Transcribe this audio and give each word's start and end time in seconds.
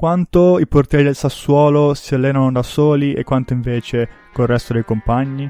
quanto 0.00 0.58
i 0.58 0.66
portieri 0.66 1.04
del 1.04 1.14
Sassuolo 1.14 1.92
si 1.92 2.14
allenano 2.14 2.50
da 2.50 2.62
soli 2.62 3.12
e 3.12 3.22
quanto 3.22 3.52
invece 3.52 4.08
col 4.32 4.46
resto 4.46 4.72
dei 4.72 4.82
compagni? 4.82 5.46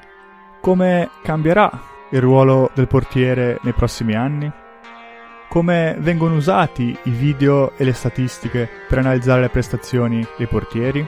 Come 0.60 1.08
cambierà 1.22 1.70
il 2.10 2.20
ruolo 2.20 2.68
del 2.74 2.88
portiere 2.88 3.60
nei 3.62 3.72
prossimi 3.72 4.16
anni? 4.16 4.50
Come 5.48 5.94
vengono 6.00 6.34
usati 6.34 6.98
i 7.04 7.10
video 7.10 7.76
e 7.76 7.84
le 7.84 7.92
statistiche 7.92 8.68
per 8.88 8.98
analizzare 8.98 9.42
le 9.42 9.50
prestazioni 9.50 10.26
dei 10.36 10.48
portieri? 10.48 11.06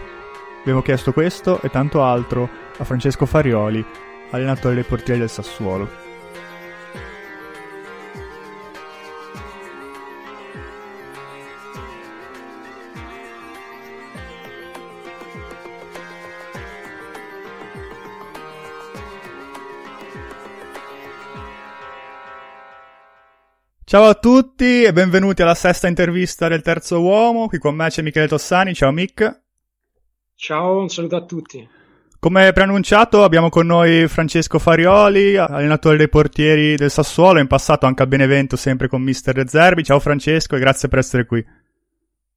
Abbiamo 0.61 0.81
chiesto 0.81 1.13
questo 1.13 1.61
e 1.63 1.69
tanto 1.69 2.05
altro 2.05 2.49
a 2.79 2.85
Francesco 2.85 3.27
Farioli, 3.27 3.85
allenatore 4.31 4.75
dei 4.75 4.85
portieri 4.85 5.19
del 5.19 5.29
Sassuolo. 5.29 6.12
Ciao 23.93 24.05
a 24.05 24.15
tutti 24.15 24.85
e 24.85 24.93
benvenuti 24.95 25.43
alla 25.43 25.55
sesta 25.55 25.87
intervista 25.87 26.49
del 26.49 26.63
Terzo 26.63 27.03
Uomo. 27.03 27.47
Qui 27.47 27.59
con 27.59 27.75
me 27.75 27.91
c'è 27.91 28.01
Michele 28.01 28.27
Tossani. 28.27 28.73
Ciao 28.73 28.91
Mick. 28.91 29.43
Ciao, 30.35 30.79
un 30.79 30.89
saluto 30.89 31.17
a 31.17 31.25
tutti. 31.27 31.69
Come 32.19 32.53
preannunciato 32.55 33.23
abbiamo 33.23 33.51
con 33.51 33.67
noi 33.67 34.09
Francesco 34.09 34.59
Farioli, 34.59 35.37
allenatore 35.37 35.99
dei 35.99 36.09
portieri 36.09 36.75
del 36.75 36.91
Sassuolo, 36.91 37.39
in 37.39 37.47
passato 37.49 37.85
anche 37.85 38.03
a 38.03 38.07
Benevento 38.07 38.57
sempre 38.57 38.89
con 38.89 39.03
Mister 39.03 39.35
Rezerbi. 39.35 39.85
Ciao 39.85 40.01
Francesco 40.01 40.57
e 40.57 40.59
grazie 40.59 40.89
per 40.89 40.99
essere 40.99 41.27
qui. 41.27 41.45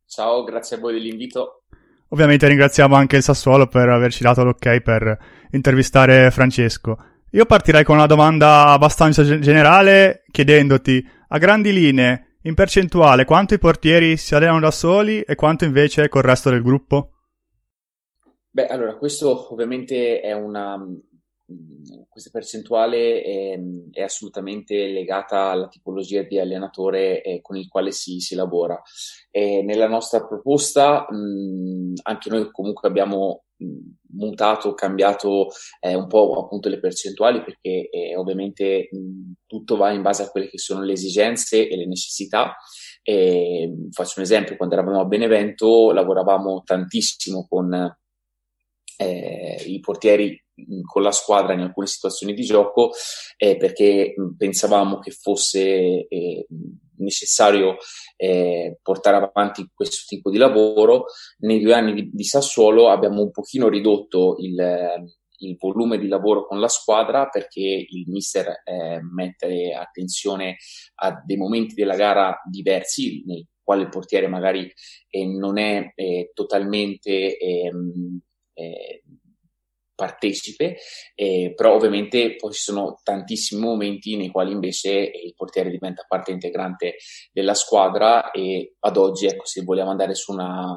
Ciao, 0.10 0.44
grazie 0.44 0.76
a 0.76 0.80
voi 0.82 0.92
dell'invito. 0.92 1.64
Ovviamente 2.10 2.50
ringraziamo 2.50 2.96
anche 2.96 3.16
il 3.16 3.24
Sassuolo 3.24 3.68
per 3.68 3.88
averci 3.88 4.24
dato 4.24 4.44
l'ok 4.44 4.82
per 4.82 5.18
intervistare 5.52 6.32
Francesco. 6.32 6.98
Io 7.32 7.46
partirei 7.46 7.86
con 7.86 7.96
una 7.96 8.08
domanda 8.08 8.68
abbastanza 8.68 9.24
generale 9.40 10.26
chiedendoti 10.32 11.14
a 11.28 11.38
grandi 11.38 11.74
linee, 11.74 12.38
in 12.44 12.54
percentuale, 12.54 13.26
quanto 13.26 13.54
i 13.54 13.60
portieri 13.60 14.18
si 14.18 14.36
allenano 14.36 14.60
da 14.60 14.72
soli 14.72 15.22
e 15.22 15.36
quanto 15.36 15.66
invece 15.66 16.10
col 16.10 16.22
resto 16.22 16.50
del 16.50 16.62
gruppo? 16.62 17.12
Beh, 18.52 18.68
allora, 18.68 18.96
questo 18.96 19.52
ovviamente 19.52 20.22
è 20.22 20.32
una. 20.32 20.78
Questa 22.10 22.32
percentuale 22.32 23.22
è, 23.22 23.60
è 23.92 24.02
assolutamente 24.02 24.88
legata 24.88 25.52
alla 25.52 25.68
tipologia 25.68 26.24
di 26.24 26.40
allenatore 26.40 27.22
eh, 27.22 27.42
con 27.42 27.56
il 27.56 27.68
quale 27.68 27.92
si, 27.92 28.20
si 28.20 28.34
lavora. 28.34 28.82
E 29.30 29.62
nella 29.62 29.88
nostra 29.88 30.26
proposta, 30.26 31.06
mh, 31.08 31.94
anche 32.04 32.30
noi 32.30 32.50
comunque 32.52 32.90
abbiamo 32.90 33.44
mutato, 34.12 34.74
cambiato 34.74 35.48
eh, 35.80 35.94
un 35.94 36.08
po' 36.08 36.44
appunto 36.44 36.68
le 36.68 36.80
percentuali 36.80 37.44
perché 37.44 37.90
eh, 37.90 38.16
ovviamente 38.16 38.90
mh, 38.92 39.34
tutto 39.46 39.78
va 39.78 39.92
in 39.92 40.02
base 40.02 40.24
a 40.24 40.30
quelle 40.30 40.50
che 40.50 40.58
sono 40.58 40.84
le 40.84 40.94
esigenze 40.94 41.68
e 41.68 41.76
le 41.78 41.86
necessità. 41.86 42.56
E, 43.04 43.72
faccio 43.92 44.16
un 44.18 44.24
esempio, 44.24 44.58
quando 44.58 44.76
eravamo 44.76 45.00
a 45.00 45.06
Benevento 45.06 45.92
lavoravamo 45.92 46.64
tantissimo 46.64 47.46
con 47.48 47.72
eh, 48.98 49.64
i 49.68 49.80
portieri 49.80 50.44
con 50.86 51.02
la 51.02 51.12
squadra 51.12 51.54
in 51.54 51.62
alcune 51.62 51.88
situazioni 51.88 52.34
di 52.34 52.44
gioco 52.44 52.92
eh, 53.38 53.58
perché 53.58 54.14
pensavamo 54.38 55.00
che 55.00 55.12
fosse 55.12 56.08
eh, 56.08 56.48
necessario 56.98 57.78
eh, 58.16 58.80
portare 58.82 59.18
avanti 59.18 59.70
questo 59.74 60.04
tipo 60.08 60.30
di 60.30 60.38
lavoro. 60.38 61.06
Nei 61.40 61.60
due 61.60 61.74
anni 61.74 61.94
di, 61.94 62.10
di 62.12 62.24
Sassuolo 62.24 62.90
abbiamo 62.90 63.22
un 63.22 63.32
pochino 63.32 63.68
ridotto 63.68 64.36
il, 64.40 65.06
il, 65.40 65.58
volume 65.60 65.98
di 65.98 66.08
lavoro 66.08 66.46
con 66.46 66.60
la 66.60 66.68
squadra 66.68 67.28
perché 67.28 67.86
il 67.90 68.06
mister 68.08 68.62
eh, 68.64 69.00
mette 69.02 69.74
attenzione 69.74 70.58
a 70.96 71.22
dei 71.26 71.38
momenti 71.38 71.74
della 71.74 71.96
gara 71.96 72.42
diversi 72.50 73.24
nei 73.26 73.46
quali 73.62 73.82
il 73.82 73.90
portiere 73.90 74.28
magari 74.28 74.72
eh, 75.10 75.26
non 75.26 75.58
è 75.58 75.92
eh, 75.96 76.32
totalmente 76.36 77.36
ehm, 77.36 78.20
eh, 78.54 79.02
partecipe, 79.96 80.78
eh, 81.16 81.54
però 81.56 81.74
ovviamente 81.74 82.36
poi 82.36 82.52
ci 82.52 82.62
sono 82.62 83.00
tantissimi 83.02 83.62
momenti 83.62 84.16
nei 84.18 84.30
quali 84.30 84.52
invece 84.52 84.92
il 84.92 85.34
portiere 85.36 85.70
diventa 85.70 86.06
parte 86.08 86.32
integrante 86.32 86.98
della 87.32 87.54
squadra 87.54 88.32
e 88.32 88.76
ad 88.80 88.98
oggi, 88.98 89.26
ecco, 89.26 89.46
se 89.46 89.64
vogliamo 89.64 89.92
andare 89.92 90.14
su 90.14 90.34
una, 90.34 90.76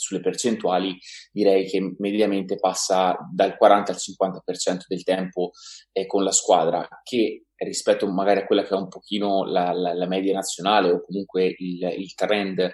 sulle 0.00 0.20
percentuali, 0.20 0.98
direi 1.32 1.66
che 1.66 1.94
mediamente 1.98 2.56
passa 2.56 3.16
dal 3.32 3.56
40 3.56 3.92
al 3.92 3.98
50% 3.98 4.78
del 4.86 5.02
tempo 5.02 5.50
eh, 5.92 6.06
con 6.06 6.22
la 6.22 6.32
squadra, 6.32 6.86
che 7.02 7.44
rispetto 7.56 8.06
magari 8.10 8.40
a 8.40 8.46
quella 8.46 8.62
che 8.62 8.74
è 8.74 8.78
un 8.78 8.88
pochino 8.88 9.44
la, 9.44 9.72
la, 9.72 9.92
la 9.92 10.06
media 10.06 10.32
nazionale 10.32 10.90
o 10.90 11.02
comunque 11.02 11.54
il, 11.58 11.94
il 11.98 12.14
trend 12.14 12.72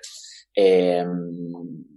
ehm, 0.53 1.96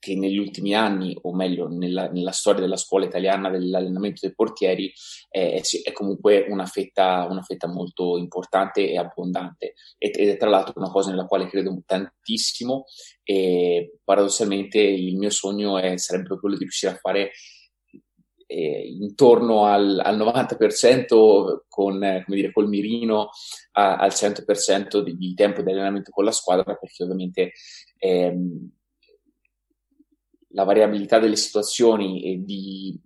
che 0.00 0.16
negli 0.16 0.38
ultimi 0.38 0.74
anni, 0.74 1.16
o 1.22 1.34
meglio 1.34 1.68
nella, 1.68 2.08
nella 2.08 2.32
storia 2.32 2.62
della 2.62 2.78
scuola 2.78 3.04
italiana 3.04 3.50
dell'allenamento 3.50 4.20
dei 4.22 4.34
portieri, 4.34 4.90
è, 5.28 5.60
è 5.84 5.92
comunque 5.92 6.46
una 6.48 6.64
fetta, 6.64 7.26
una 7.30 7.42
fetta, 7.42 7.68
molto 7.68 8.16
importante 8.16 8.88
e 8.88 8.96
abbondante. 8.96 9.74
Ed 9.98 10.16
è 10.16 10.36
tra 10.38 10.48
l'altro 10.48 10.72
una 10.76 10.90
cosa 10.90 11.10
nella 11.10 11.26
quale 11.26 11.46
credo 11.46 11.80
tantissimo 11.84 12.86
e 13.22 13.98
paradossalmente 14.02 14.78
il 14.78 15.16
mio 15.16 15.30
sogno 15.30 15.78
è, 15.78 15.96
sarebbe 15.98 16.38
quello 16.40 16.56
di 16.56 16.62
riuscire 16.62 16.92
a 16.92 16.96
fare 16.96 17.32
eh, 18.46 18.82
intorno 19.00 19.66
al, 19.66 20.00
al 20.02 20.18
90% 20.18 21.64
con, 21.68 22.02
eh, 22.02 22.24
come 22.24 22.36
dire, 22.36 22.52
col 22.52 22.68
mirino 22.68 23.28
a, 23.72 23.96
al 23.96 24.10
100% 24.10 25.00
di, 25.02 25.16
di, 25.16 25.34
tempo 25.34 25.60
di 25.62 25.70
allenamento 25.70 26.10
con 26.10 26.24
la 26.24 26.32
squadra, 26.32 26.74
perché 26.74 27.04
ovviamente 27.04 27.52
ehm, 27.98 28.70
la 30.52 30.64
variabilità 30.64 31.18
delle 31.18 31.36
situazioni 31.36 32.24
e 32.24 32.42
di 32.42 32.98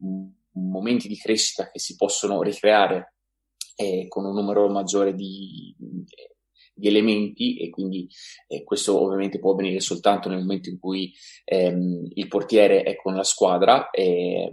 momenti 0.52 1.08
di 1.08 1.16
crescita 1.16 1.70
che 1.70 1.78
si 1.78 1.96
possono 1.96 2.42
ricreare 2.42 3.14
eh, 3.76 4.06
con 4.08 4.24
un 4.24 4.34
numero 4.34 4.68
maggiore 4.68 5.14
di, 5.14 5.74
di 6.74 6.88
elementi 6.88 7.58
e 7.58 7.70
quindi 7.70 8.08
eh, 8.48 8.62
questo 8.64 9.00
ovviamente 9.00 9.38
può 9.38 9.52
avvenire 9.52 9.80
soltanto 9.80 10.28
nel 10.28 10.40
momento 10.40 10.68
in 10.68 10.78
cui 10.78 11.12
ehm, 11.44 12.08
il 12.14 12.28
portiere 12.28 12.82
è 12.82 12.96
con 12.96 13.14
la 13.14 13.24
squadra 13.24 13.90
e 13.90 14.52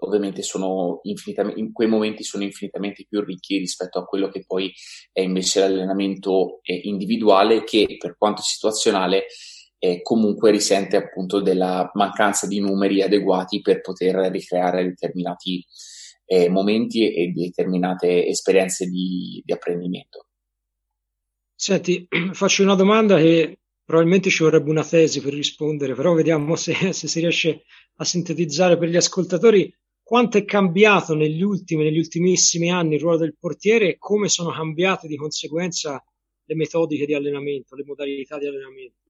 ovviamente 0.00 0.42
sono 0.42 1.00
infinitamente, 1.04 1.60
in 1.60 1.72
quei 1.72 1.88
momenti 1.88 2.22
sono 2.22 2.42
infinitamente 2.42 3.06
più 3.08 3.22
ricchi 3.22 3.58
rispetto 3.58 3.98
a 3.98 4.04
quello 4.04 4.28
che 4.28 4.44
poi 4.46 4.72
è 5.12 5.20
invece 5.20 5.60
l'allenamento 5.60 6.60
eh, 6.62 6.80
individuale 6.84 7.64
che 7.64 7.96
per 7.98 8.16
quanto 8.18 8.42
situazionale 8.42 9.26
eh, 9.78 10.02
comunque 10.02 10.50
risente 10.50 10.96
appunto 10.96 11.40
della 11.40 11.90
mancanza 11.94 12.46
di 12.46 12.60
numeri 12.60 13.02
adeguati 13.02 13.60
per 13.60 13.80
poter 13.80 14.14
ricreare 14.30 14.84
determinati 14.84 15.64
eh, 16.24 16.48
momenti 16.48 17.12
e 17.12 17.28
determinate 17.28 18.26
esperienze 18.26 18.86
di, 18.86 19.42
di 19.44 19.52
apprendimento. 19.52 20.26
Senti, 21.54 22.06
faccio 22.32 22.62
una 22.62 22.74
domanda 22.74 23.16
che 23.16 23.60
probabilmente 23.84 24.30
ci 24.30 24.42
vorrebbe 24.42 24.70
una 24.70 24.84
tesi 24.84 25.20
per 25.20 25.32
rispondere, 25.32 25.94
però 25.94 26.12
vediamo 26.12 26.56
se, 26.56 26.92
se, 26.92 27.06
si 27.06 27.20
riesce 27.20 27.62
a 27.96 28.04
sintetizzare 28.04 28.76
per 28.76 28.88
gli 28.88 28.96
ascoltatori 28.96 29.72
quanto 30.02 30.38
è 30.38 30.44
cambiato 30.44 31.14
negli 31.14 31.42
ultimi, 31.42 31.84
negli 31.84 31.98
ultimissimi 31.98 32.70
anni 32.70 32.94
il 32.94 33.00
ruolo 33.00 33.18
del 33.18 33.36
portiere 33.38 33.88
e 33.88 33.98
come 33.98 34.28
sono 34.28 34.52
cambiate 34.52 35.08
di 35.08 35.16
conseguenza 35.16 36.02
le 36.44 36.54
metodiche 36.54 37.06
di 37.06 37.14
allenamento, 37.14 37.74
le 37.74 37.84
modalità 37.84 38.38
di 38.38 38.46
allenamento. 38.46 39.05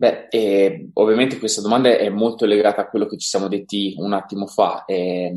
Beh, 0.00 0.28
eh, 0.30 0.88
ovviamente 0.94 1.38
questa 1.38 1.60
domanda 1.60 1.90
è 1.90 2.08
molto 2.08 2.46
legata 2.46 2.80
a 2.80 2.88
quello 2.88 3.04
che 3.04 3.18
ci 3.18 3.28
siamo 3.28 3.48
detti 3.48 3.92
un 3.98 4.14
attimo 4.14 4.46
fa. 4.46 4.86
Eh, 4.86 5.30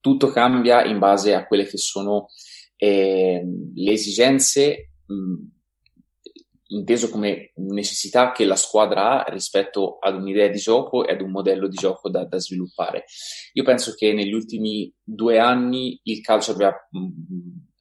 tutto 0.00 0.28
cambia 0.28 0.84
in 0.84 0.98
base 0.98 1.34
a 1.34 1.46
quelle 1.46 1.66
che 1.66 1.76
sono 1.76 2.28
eh, 2.76 3.44
le 3.74 3.92
esigenze, 3.92 4.92
mh, 5.04 5.34
inteso 6.68 7.10
come 7.10 7.52
necessità 7.56 8.32
che 8.32 8.46
la 8.46 8.56
squadra 8.56 9.22
ha 9.22 9.30
rispetto 9.30 9.98
ad 9.98 10.14
un'idea 10.14 10.48
di 10.48 10.58
gioco 10.58 11.06
e 11.06 11.12
ad 11.12 11.20
un 11.20 11.32
modello 11.32 11.68
di 11.68 11.76
gioco 11.76 12.08
da, 12.08 12.24
da 12.24 12.38
sviluppare. 12.38 13.04
Io 13.52 13.64
penso 13.64 13.92
che 13.92 14.14
negli 14.14 14.32
ultimi 14.32 14.90
due 15.02 15.38
anni 15.38 16.00
il 16.04 16.22
calcio 16.22 16.52
abbia, 16.52 16.72
mh, 16.90 17.00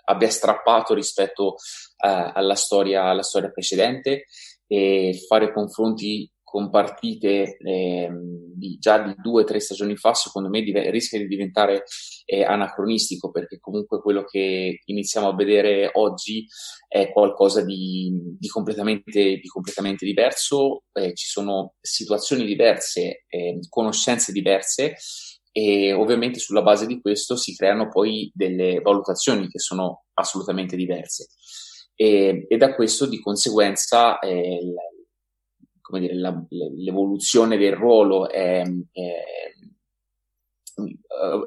abbia 0.04 0.30
strappato 0.30 0.94
rispetto 0.94 1.46
uh, 1.54 2.32
alla, 2.34 2.56
storia, 2.56 3.06
alla 3.06 3.24
storia 3.24 3.52
precedente 3.52 4.26
e 4.72 5.20
fare 5.28 5.52
confronti 5.52 6.32
con 6.50 6.70
partite 6.72 7.58
eh, 7.58 8.10
di, 8.56 8.78
già 8.80 9.04
di 9.04 9.14
due 9.18 9.44
o 9.44 9.46
tre 9.46 9.60
stagioni 9.60 9.96
fa, 9.96 10.16
secondo 10.16 10.50
me 10.50 10.64
div- 10.64 10.90
rischia 10.90 11.20
di 11.20 11.28
diventare 11.28 11.84
eh, 12.26 12.44
anacronistico, 12.44 13.30
perché 13.30 13.60
comunque 13.60 14.02
quello 14.02 14.24
che 14.24 14.82
iniziamo 14.84 15.30
a 15.30 15.36
vedere 15.36 15.92
oggi 15.94 16.48
è 16.88 17.12
qualcosa 17.12 17.64
di, 17.64 18.12
di, 18.38 18.48
completamente, 18.48 19.36
di 19.36 19.48
completamente, 19.48 20.06
diverso, 20.06 20.86
eh, 20.94 21.14
ci 21.14 21.28
sono 21.28 21.76
situazioni 21.80 22.46
diverse, 22.46 23.26
eh, 23.28 23.60
conoscenze 23.70 24.32
diverse 24.32 24.96
e 25.52 25.94
ovviamente 25.94 26.40
sulla 26.40 26.62
base 26.62 26.86
di 26.86 27.00
questo 27.02 27.36
si 27.36 27.56
creano 27.56 27.90
poi 27.90 28.32
delle 28.34 28.80
valutazioni 28.82 29.48
che 29.50 29.60
sono 29.60 30.06
assolutamente 30.14 30.76
diverse. 30.76 31.28
E, 32.02 32.46
e 32.48 32.58
da 32.58 32.76
questo 32.76 33.08
di 33.08 33.20
conseguenza 33.20 34.20
eh, 34.20 34.74
come 35.82 36.00
dire, 36.00 36.16
la, 36.16 36.34
l'evoluzione 36.78 37.58
del 37.58 37.74
ruolo 37.74 38.30
è, 38.30 38.62
è, 38.62 39.12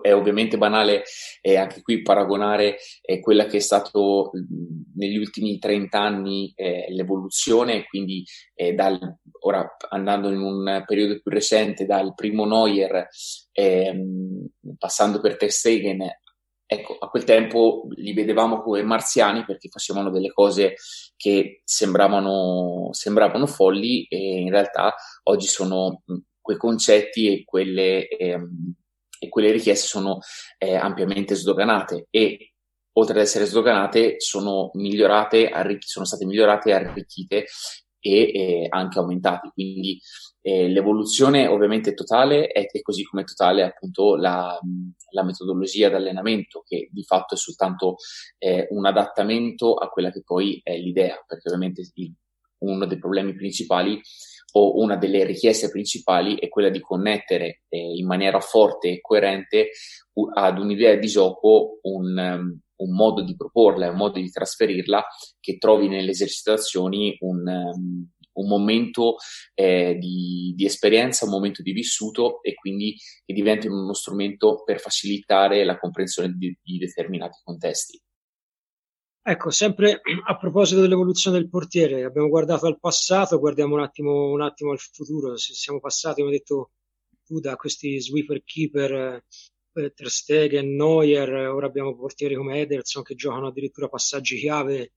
è 0.02 0.14
ovviamente 0.14 0.58
banale 0.58 1.04
e 1.40 1.56
anche 1.56 1.81
qui 1.81 2.02
paragonare 2.02 2.76
eh, 3.00 3.20
quella 3.20 3.46
che 3.46 3.56
è 3.58 3.60
stato 3.60 4.32
negli 4.96 5.16
ultimi 5.16 5.58
30 5.58 5.99
anni 5.99 6.52
eh, 6.55 6.87
l'evoluzione, 6.90 7.87
quindi 7.87 8.25
eh, 8.55 8.75
dal, 8.75 8.98
ora 9.40 9.76
andando 9.88 10.31
in 10.31 10.40
un 10.40 10.82
periodo 10.87 11.19
più 11.20 11.31
recente 11.31 11.87
dal 11.87 12.12
primo 12.14 12.44
Neuer 12.44 13.08
ehm, 13.52 14.48
passando 14.76 15.19
per 15.20 15.37
Ter 15.37 15.50
Stegen 15.50 16.02
ecco, 16.72 16.96
a 16.98 17.08
quel 17.08 17.24
tempo 17.24 17.86
li 17.96 18.12
vedevamo 18.12 18.62
come 18.62 18.82
marziani 18.82 19.44
perché 19.44 19.69
facevano 19.69 20.10
delle 20.10 20.32
cose 20.32 20.74
che 21.16 21.62
sembravano, 21.64 22.88
sembravano 22.92 23.46
folli 23.46 24.04
e 24.04 24.40
in 24.40 24.50
realtà 24.50 24.94
oggi 25.24 25.46
sono 25.46 26.02
quei 26.40 26.56
concetti 26.56 27.32
e 27.32 27.44
quelle, 27.44 28.08
ehm, 28.08 28.74
e 29.19 29.28
quelle 29.28 29.52
richieste 29.52 29.86
sono 29.86 30.19
eh, 30.58 30.74
ampiamente 30.74 31.34
sdoganate 31.34 32.08
e 32.10 32.54
oltre 32.94 33.14
ad 33.20 33.24
essere 33.24 33.44
sdoganate 33.44 34.20
sono 34.20 34.70
migliorate, 34.74 35.48
arricch- 35.48 35.88
sono 35.88 36.04
state 36.04 36.24
migliorate 36.26 36.72
arricchite 36.72 37.46
e 38.00 38.10
eh, 38.10 38.66
anche 38.69 38.98
aumentate. 38.98 39.50
Quindi 39.54 40.00
eh, 40.43 40.69
l'evoluzione 40.69 41.47
ovviamente 41.47 41.91
è 41.91 41.94
totale 41.94 42.50
e, 42.50 42.69
così 42.83 43.05
come 43.05 43.23
è 43.23 43.25
totale 43.25 43.62
appunto 43.62 44.17
la, 44.17 44.59
la, 45.11 45.23
metodologia 45.23 45.89
d'allenamento 45.89 46.62
che 46.67 46.89
di 46.91 47.05
fatto 47.05 47.35
è 47.35 47.37
soltanto 47.37 47.97
eh, 48.39 48.67
un 48.71 48.85
adattamento 48.85 49.75
a 49.75 49.89
quella 49.89 50.11
che 50.11 50.23
poi 50.25 50.61
è 50.62 50.77
l'idea, 50.77 51.23
perché 51.25 51.49
ovviamente 51.49 51.83
il, 51.94 52.12
uno 52.59 52.87
dei 52.87 52.99
problemi 52.99 53.35
principali 53.35 54.00
o 54.55 54.81
una 54.81 54.97
delle 54.97 55.25
richieste 55.25 55.71
principali 55.71 56.37
è 56.37 56.49
quella 56.49 56.69
di 56.69 56.81
connettere 56.81 57.62
eh, 57.69 57.79
in 57.79 58.06
maniera 58.06 58.41
forte 58.41 58.91
e 58.91 59.00
coerente 59.00 59.71
u- 60.15 60.29
ad 60.33 60.59
un'idea 60.59 60.97
di 60.97 61.06
gioco 61.06 61.79
un, 61.83 62.17
um, 62.19 62.61
un, 62.77 62.94
modo 62.94 63.23
di 63.23 63.35
proporla, 63.37 63.91
un 63.91 63.97
modo 63.97 64.21
di 64.21 64.29
trasferirla 64.29 65.05
che 65.41 65.56
trovi 65.56 65.89
nelle 65.89 66.11
esercitazioni 66.11 67.17
un, 67.21 67.47
um, 67.47 68.11
un 68.34 68.49
momento 68.49 69.17
eh, 69.55 69.96
di, 69.99 70.52
di, 70.56 70.64
esperienza, 70.64 71.25
un 71.25 71.31
momento 71.31 71.62
di 71.62 71.73
vissuto 71.73 72.43
e 72.43 72.55
quindi 72.55 72.96
che 73.25 73.32
diventino 73.32 73.81
uno 73.81 73.94
strumento 73.94 74.62
per 74.64 74.81
facilitare 74.81 75.64
la 75.64 75.79
comprensione 75.79 76.32
di, 76.37 76.56
di 76.62 76.79
determinati 76.79 77.38
contesti. 77.43 78.00
Ecco, 79.25 79.50
sempre 79.50 80.00
a 80.26 80.37
proposito 80.37 80.81
dell'evoluzione 80.81 81.38
del 81.38 81.49
portiere, 81.49 82.02
abbiamo 82.02 82.29
guardato 82.29 82.67
al 82.67 82.81
passato, 82.81 83.38
guardiamo 83.38 83.75
un 83.76 83.82
attimo, 83.82 84.31
un 84.31 84.43
attimo 84.43 84.73
al 84.73 84.81
futuro. 84.81 85.37
Se 85.37 85.55
siamo 85.55 85.79
passati, 85.79 86.20
come 86.20 86.32
hai 86.32 86.38
detto 86.38 86.73
tu, 87.25 87.38
da 87.38 87.55
questi 87.55 88.00
sweeper 88.00 88.43
keeper, 88.43 88.93
eh, 88.93 89.93
Ter 89.94 90.11
Stegen, 90.11 90.75
Neuer, 90.75 91.49
ora 91.49 91.67
abbiamo 91.67 91.96
portieri 91.96 92.34
come 92.34 92.61
Ederson 92.61 93.02
che 93.02 93.14
giocano 93.14 93.46
addirittura 93.46 93.88
passaggi 93.88 94.38
chiave, 94.38 94.93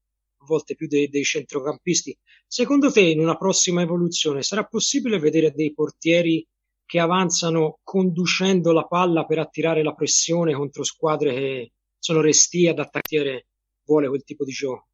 volte 0.46 0.76
più 0.76 0.88
dei, 0.88 1.10
dei 1.10 1.24
centrocampisti. 1.24 2.18
Secondo 2.48 2.92
te, 2.92 3.02
in 3.02 3.20
una 3.20 3.38
prossima 3.38 3.82
evoluzione, 3.82 4.44
sarà 4.44 4.66
possibile 4.66 5.20
vedere 5.20 5.52
dei 5.52 5.74
portieri 5.74 6.46
che 6.86 7.00
avanzano 7.00 7.80
conducendo 7.84 8.72
la 8.72 8.86
palla 8.86 9.26
per 9.26 9.40
attirare 9.40 9.84
la 9.84 9.94
pressione 9.94 10.54
contro 10.54 10.84
squadre 10.84 11.34
che 11.34 11.72
sono 11.98 12.22
restie 12.22 12.70
ad 12.70 12.80
attaccare 12.80 13.48
vuole 13.86 14.08
quel 14.08 14.24
tipo 14.24 14.44
di 14.44 14.52
gioco? 14.52 14.88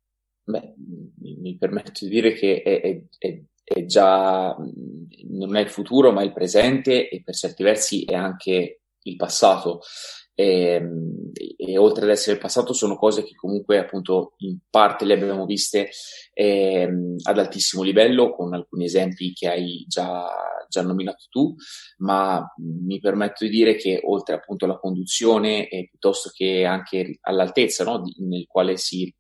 Beh, 0.44 0.74
mi 1.20 1.58
permetto 1.58 2.06
di 2.06 2.10
dire 2.10 2.34
che 2.34 2.62
è, 2.62 2.82
è, 2.82 3.04
è, 3.18 3.42
è, 3.64 3.86
già 3.86 4.56
non 4.56 5.56
è 5.56 5.62
il 5.62 5.70
futuro, 5.70 6.12
ma 6.12 6.24
il 6.24 6.34
presente 6.34 7.10
e 7.10 7.22
per 7.24 7.36
certi 7.36 7.64
versi 7.64 8.04
è 8.06 8.16
anche 8.16 8.82
il 9.04 9.16
passato. 9.16 9.82
E, 10.42 10.74
ehm, 10.74 11.32
e, 11.56 11.78
oltre 11.78 12.06
ad 12.06 12.10
essere 12.10 12.38
passato 12.38 12.74
sono 12.74 12.96
cose 12.96 13.24
che 13.24 13.36
comunque 13.36 13.78
appunto 13.78 14.34
in 14.38 14.58
parte 14.70 15.06
le 15.06 15.14
abbiamo 15.14 15.46
viste 15.46 15.90
eh, 16.34 16.90
ad 17.24 17.38
altissimo 17.38 17.84
livello 17.84 18.34
con 18.34 18.54
alcuni 18.54 18.86
esempi 18.86 19.34
che 19.34 19.48
hai 19.48 19.86
già, 19.88 20.28
già, 20.68 20.82
nominato 20.82 21.26
tu 21.30 21.54
ma 21.98 22.44
mi 22.58 23.00
permetto 23.00 23.46
di 23.46 23.52
dire 23.52 23.76
che 23.76 24.02
oltre 24.04 24.36
appunto 24.36 24.66
alla 24.66 24.80
conduzione 24.80 25.68
e 25.68 25.88
piuttosto 25.90 26.32
che 26.34 26.66
anche 26.66 27.20
all'altezza 27.22 27.84
no, 27.84 28.02
di, 28.02 28.14
nel 28.26 28.48
quale 28.48 28.78
si, 28.78 29.14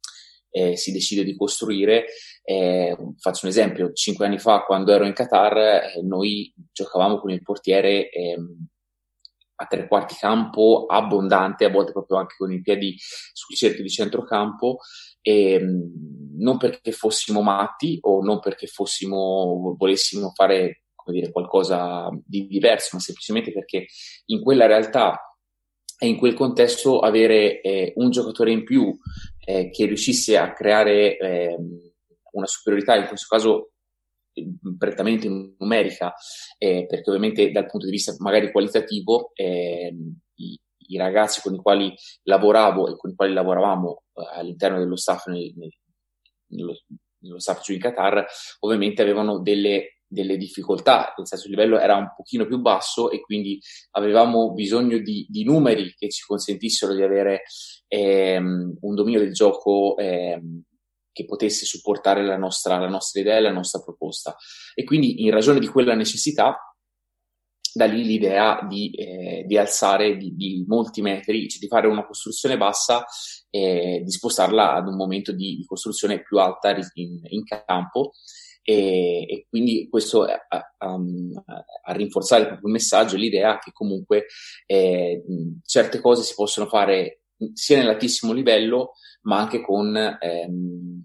eh, 0.49 0.75
si 0.75 0.91
decide 0.91 1.23
di 1.23 1.35
costruire 1.35 2.05
eh, 2.43 2.97
faccio 3.19 3.45
un 3.45 3.51
esempio. 3.51 3.93
Cinque 3.93 4.25
anni 4.25 4.39
fa 4.39 4.63
quando 4.63 4.91
ero 4.91 5.05
in 5.05 5.13
Qatar 5.13 5.57
eh, 5.57 6.01
noi 6.01 6.53
giocavamo 6.71 7.19
con 7.19 7.31
il 7.31 7.43
portiere 7.43 8.09
ehm, 8.09 8.67
a 9.61 9.65
tre 9.67 9.87
quarti 9.87 10.15
campo 10.15 10.85
abbondante, 10.87 11.65
a 11.65 11.69
volte 11.69 11.91
proprio 11.91 12.17
anche 12.17 12.35
con 12.37 12.51
i 12.51 12.61
piedi 12.61 12.95
sul 12.97 13.55
cerchio 13.55 13.83
di 13.83 13.89
centrocampo, 13.89 14.77
e, 15.21 15.53
ehm, 15.53 15.91
non 16.37 16.57
perché 16.57 16.91
fossimo 16.91 17.41
matti 17.41 17.99
o 18.01 18.23
non 18.23 18.39
perché 18.39 18.65
fossimo, 18.65 19.75
volessimo 19.77 20.31
fare 20.33 20.81
come 20.95 21.19
dire, 21.19 21.31
qualcosa 21.31 22.09
di 22.25 22.47
diverso, 22.47 22.89
ma 22.93 22.99
semplicemente 22.99 23.51
perché 23.51 23.85
in 24.25 24.41
quella 24.41 24.65
realtà 24.65 25.19
e 25.99 26.07
in 26.07 26.17
quel 26.17 26.33
contesto 26.33 26.99
avere 26.99 27.61
eh, 27.61 27.93
un 27.97 28.09
giocatore 28.09 28.51
in 28.51 28.63
più 28.63 28.97
eh, 29.45 29.69
che 29.69 29.85
riuscisse 29.85 30.37
a 30.37 30.53
creare 30.53 31.17
eh, 31.17 31.55
una 32.31 32.47
superiorità, 32.47 32.95
in 32.95 33.07
questo 33.07 33.27
caso 33.29 33.70
prettamente 34.77 35.27
numerica, 35.27 36.13
eh, 36.57 36.85
perché 36.87 37.09
ovviamente 37.09 37.51
dal 37.51 37.65
punto 37.65 37.85
di 37.85 37.91
vista 37.91 38.15
magari 38.19 38.51
qualitativo 38.51 39.31
eh, 39.33 39.93
i, 40.35 40.59
i, 40.87 40.97
ragazzi 40.97 41.41
con 41.41 41.53
i 41.53 41.57
quali 41.57 41.93
lavoravo 42.23 42.87
e 42.87 42.95
con 42.97 43.11
i 43.11 43.15
quali 43.15 43.33
lavoravamo 43.33 44.03
eh, 44.13 44.39
all'interno 44.39 44.79
dello 44.79 44.95
staff 44.95 45.27
nel, 45.27 45.53
nel, 45.55 45.71
nello, 46.47 46.73
nello 47.19 47.39
staff 47.39 47.61
giù 47.63 47.73
in 47.73 47.79
Qatar 47.79 48.25
ovviamente 48.59 49.01
avevano 49.01 49.39
delle 49.39 50.01
delle 50.11 50.35
difficoltà, 50.35 51.13
nel 51.15 51.25
senso 51.25 51.45
il 51.45 51.51
livello 51.51 51.79
era 51.79 51.95
un 51.95 52.11
pochino 52.13 52.45
più 52.45 52.59
basso 52.59 53.09
e 53.09 53.21
quindi 53.21 53.57
avevamo 53.91 54.51
bisogno 54.51 54.97
di, 54.97 55.25
di 55.29 55.45
numeri 55.45 55.93
che 55.97 56.09
ci 56.09 56.25
consentissero 56.25 56.93
di 56.93 57.01
avere 57.01 57.43
ehm, 57.87 58.77
un 58.81 58.93
dominio 58.93 59.21
del 59.21 59.31
gioco 59.31 59.95
ehm, 59.95 60.63
che 61.11 61.25
potesse 61.25 61.65
supportare 61.65 62.23
la 62.23 62.37
nostra, 62.37 62.77
la 62.77 62.87
nostra 62.87 63.21
idea 63.21 63.37
e 63.37 63.41
la 63.41 63.51
nostra 63.51 63.81
proposta. 63.81 64.35
E 64.73 64.83
quindi, 64.83 65.23
in 65.23 65.31
ragione 65.31 65.59
di 65.59 65.67
quella 65.67 65.95
necessità, 65.95 66.57
da 67.73 67.85
lì 67.85 68.03
l'idea 68.03 68.65
di, 68.67 68.91
eh, 68.91 69.43
di 69.47 69.57
alzare 69.57 70.17
di, 70.17 70.35
di, 70.35 70.65
molti 70.67 71.01
metri, 71.01 71.47
cioè 71.47 71.59
di 71.59 71.67
fare 71.67 71.87
una 71.87 72.05
costruzione 72.05 72.57
bassa 72.57 73.05
e 73.49 74.01
di 74.03 74.11
spostarla 74.11 74.73
ad 74.73 74.87
un 74.87 74.95
momento 74.95 75.31
di, 75.31 75.55
di 75.55 75.65
costruzione 75.65 76.21
più 76.21 76.37
alta 76.37 76.75
in, 76.95 77.21
in 77.23 77.43
campo. 77.43 78.11
E, 78.63 79.25
e, 79.27 79.45
quindi 79.49 79.87
questo 79.89 80.23
a, 80.23 80.37
a, 80.47 80.99
a, 81.83 81.91
rinforzare 81.93 82.45
proprio 82.45 82.67
il 82.67 82.73
messaggio, 82.73 83.15
l'idea 83.15 83.57
che 83.57 83.71
comunque 83.71 84.27
eh, 84.67 85.23
certe 85.65 85.99
cose 85.99 86.23
si 86.23 86.35
possono 86.35 86.67
fare 86.67 87.20
sia 87.53 87.77
nell'altissimo 87.77 88.33
livello 88.33 88.93
ma 89.23 89.39
anche 89.39 89.61
con 89.61 89.95
ehm, 89.95 91.03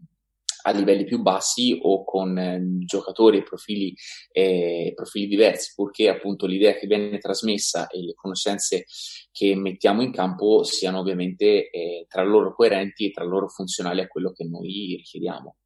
a 0.66 0.72
livelli 0.72 1.04
più 1.04 1.22
bassi 1.22 1.78
o 1.80 2.04
con 2.04 2.36
eh, 2.36 2.60
giocatori 2.84 3.38
e 3.38 3.42
profili, 3.44 3.94
eh, 4.32 4.92
profili 4.94 5.28
diversi, 5.28 5.72
purché 5.74 6.08
appunto 6.08 6.46
l'idea 6.46 6.74
che 6.74 6.88
viene 6.88 7.18
trasmessa 7.18 7.86
e 7.86 8.02
le 8.02 8.14
conoscenze 8.14 8.84
che 9.30 9.54
mettiamo 9.54 10.02
in 10.02 10.12
campo 10.12 10.64
siano 10.64 10.98
ovviamente 10.98 11.70
eh, 11.70 12.06
tra 12.08 12.24
loro 12.24 12.52
coerenti 12.52 13.06
e 13.06 13.10
tra 13.12 13.24
loro 13.24 13.46
funzionali 13.46 14.00
a 14.00 14.08
quello 14.08 14.32
che 14.32 14.44
noi 14.44 14.96
richiediamo. 14.96 15.56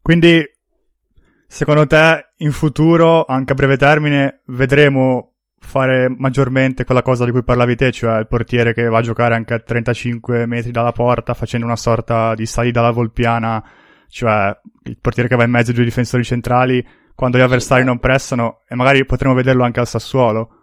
Quindi, 0.00 0.42
secondo 1.46 1.86
te, 1.86 2.32
in 2.38 2.50
futuro, 2.50 3.24
anche 3.24 3.52
a 3.52 3.54
breve 3.54 3.76
termine, 3.76 4.42
vedremo 4.46 5.31
fare 5.62 6.08
maggiormente 6.08 6.84
quella 6.84 7.02
cosa 7.02 7.24
di 7.24 7.30
cui 7.30 7.44
parlavi 7.44 7.76
te, 7.76 7.92
cioè 7.92 8.18
il 8.18 8.26
portiere 8.26 8.74
che 8.74 8.88
va 8.88 8.98
a 8.98 9.02
giocare 9.02 9.34
anche 9.34 9.54
a 9.54 9.58
35 9.60 10.46
metri 10.46 10.70
dalla 10.70 10.92
porta 10.92 11.34
facendo 11.34 11.64
una 11.64 11.76
sorta 11.76 12.34
di 12.34 12.44
salita 12.44 12.80
alla 12.80 12.90
volpiana, 12.90 13.64
cioè 14.08 14.54
il 14.84 14.98
portiere 15.00 15.28
che 15.28 15.36
va 15.36 15.44
in 15.44 15.50
mezzo 15.50 15.70
ai 15.70 15.76
due 15.76 15.84
difensori 15.84 16.24
centrali 16.24 16.84
quando 17.14 17.38
gli 17.38 17.42
avversari 17.42 17.84
non 17.84 18.00
pressano 18.00 18.62
e 18.68 18.74
magari 18.74 19.06
potremo 19.06 19.34
vederlo 19.34 19.62
anche 19.62 19.80
al 19.80 19.86
Sassuolo. 19.86 20.56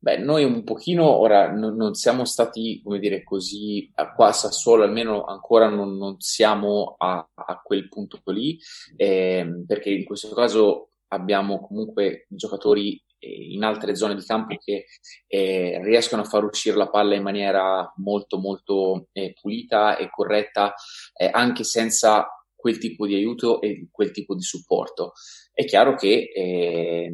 Beh, 0.00 0.18
noi 0.18 0.44
un 0.44 0.62
pochino 0.62 1.04
ora 1.04 1.50
non, 1.50 1.74
non 1.74 1.94
siamo 1.94 2.24
stati, 2.24 2.80
come 2.84 2.98
dire, 2.98 3.24
così 3.24 3.90
qua 4.14 4.28
a 4.28 4.32
Sassuolo, 4.32 4.84
almeno 4.84 5.24
ancora 5.24 5.68
non, 5.68 5.96
non 5.96 6.20
siamo 6.20 6.94
a, 6.98 7.28
a, 7.34 7.60
quel 7.62 7.88
punto 7.88 8.20
lì, 8.26 8.58
eh, 8.96 9.64
perché 9.66 9.90
in 9.90 10.04
questo 10.04 10.34
caso 10.34 10.90
abbiamo 11.08 11.60
comunque 11.60 12.26
giocatori 12.28 12.94
eh, 12.94 13.07
in 13.20 13.62
altre 13.64 13.94
zone 13.96 14.14
di 14.14 14.24
campo 14.24 14.56
che 14.56 14.86
eh, 15.26 15.80
riescono 15.82 16.22
a 16.22 16.24
far 16.24 16.44
uscire 16.44 16.76
la 16.76 16.88
palla 16.88 17.14
in 17.14 17.22
maniera 17.22 17.92
molto 17.96 18.38
molto 18.38 19.08
eh, 19.12 19.34
pulita 19.40 19.96
e 19.96 20.08
corretta 20.10 20.74
eh, 21.14 21.28
anche 21.32 21.64
senza 21.64 22.26
quel 22.54 22.78
tipo 22.78 23.06
di 23.06 23.14
aiuto 23.14 23.60
e 23.60 23.86
quel 23.90 24.10
tipo 24.10 24.34
di 24.34 24.42
supporto. 24.42 25.12
È 25.52 25.64
chiaro 25.64 25.94
che 25.94 26.30
eh, 26.34 27.08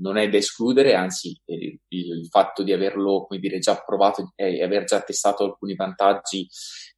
non 0.00 0.16
è 0.16 0.28
da 0.28 0.36
escludere, 0.36 0.94
anzi 0.94 1.40
il, 1.44 1.78
il, 1.88 2.26
fatto 2.28 2.64
di 2.64 2.72
averlo 2.72 3.24
come 3.24 3.38
dire, 3.38 3.60
già 3.60 3.76
provato 3.76 4.32
e 4.34 4.64
aver 4.64 4.84
già 4.84 5.00
testato 5.00 5.44
alcuni 5.44 5.76
vantaggi 5.76 6.48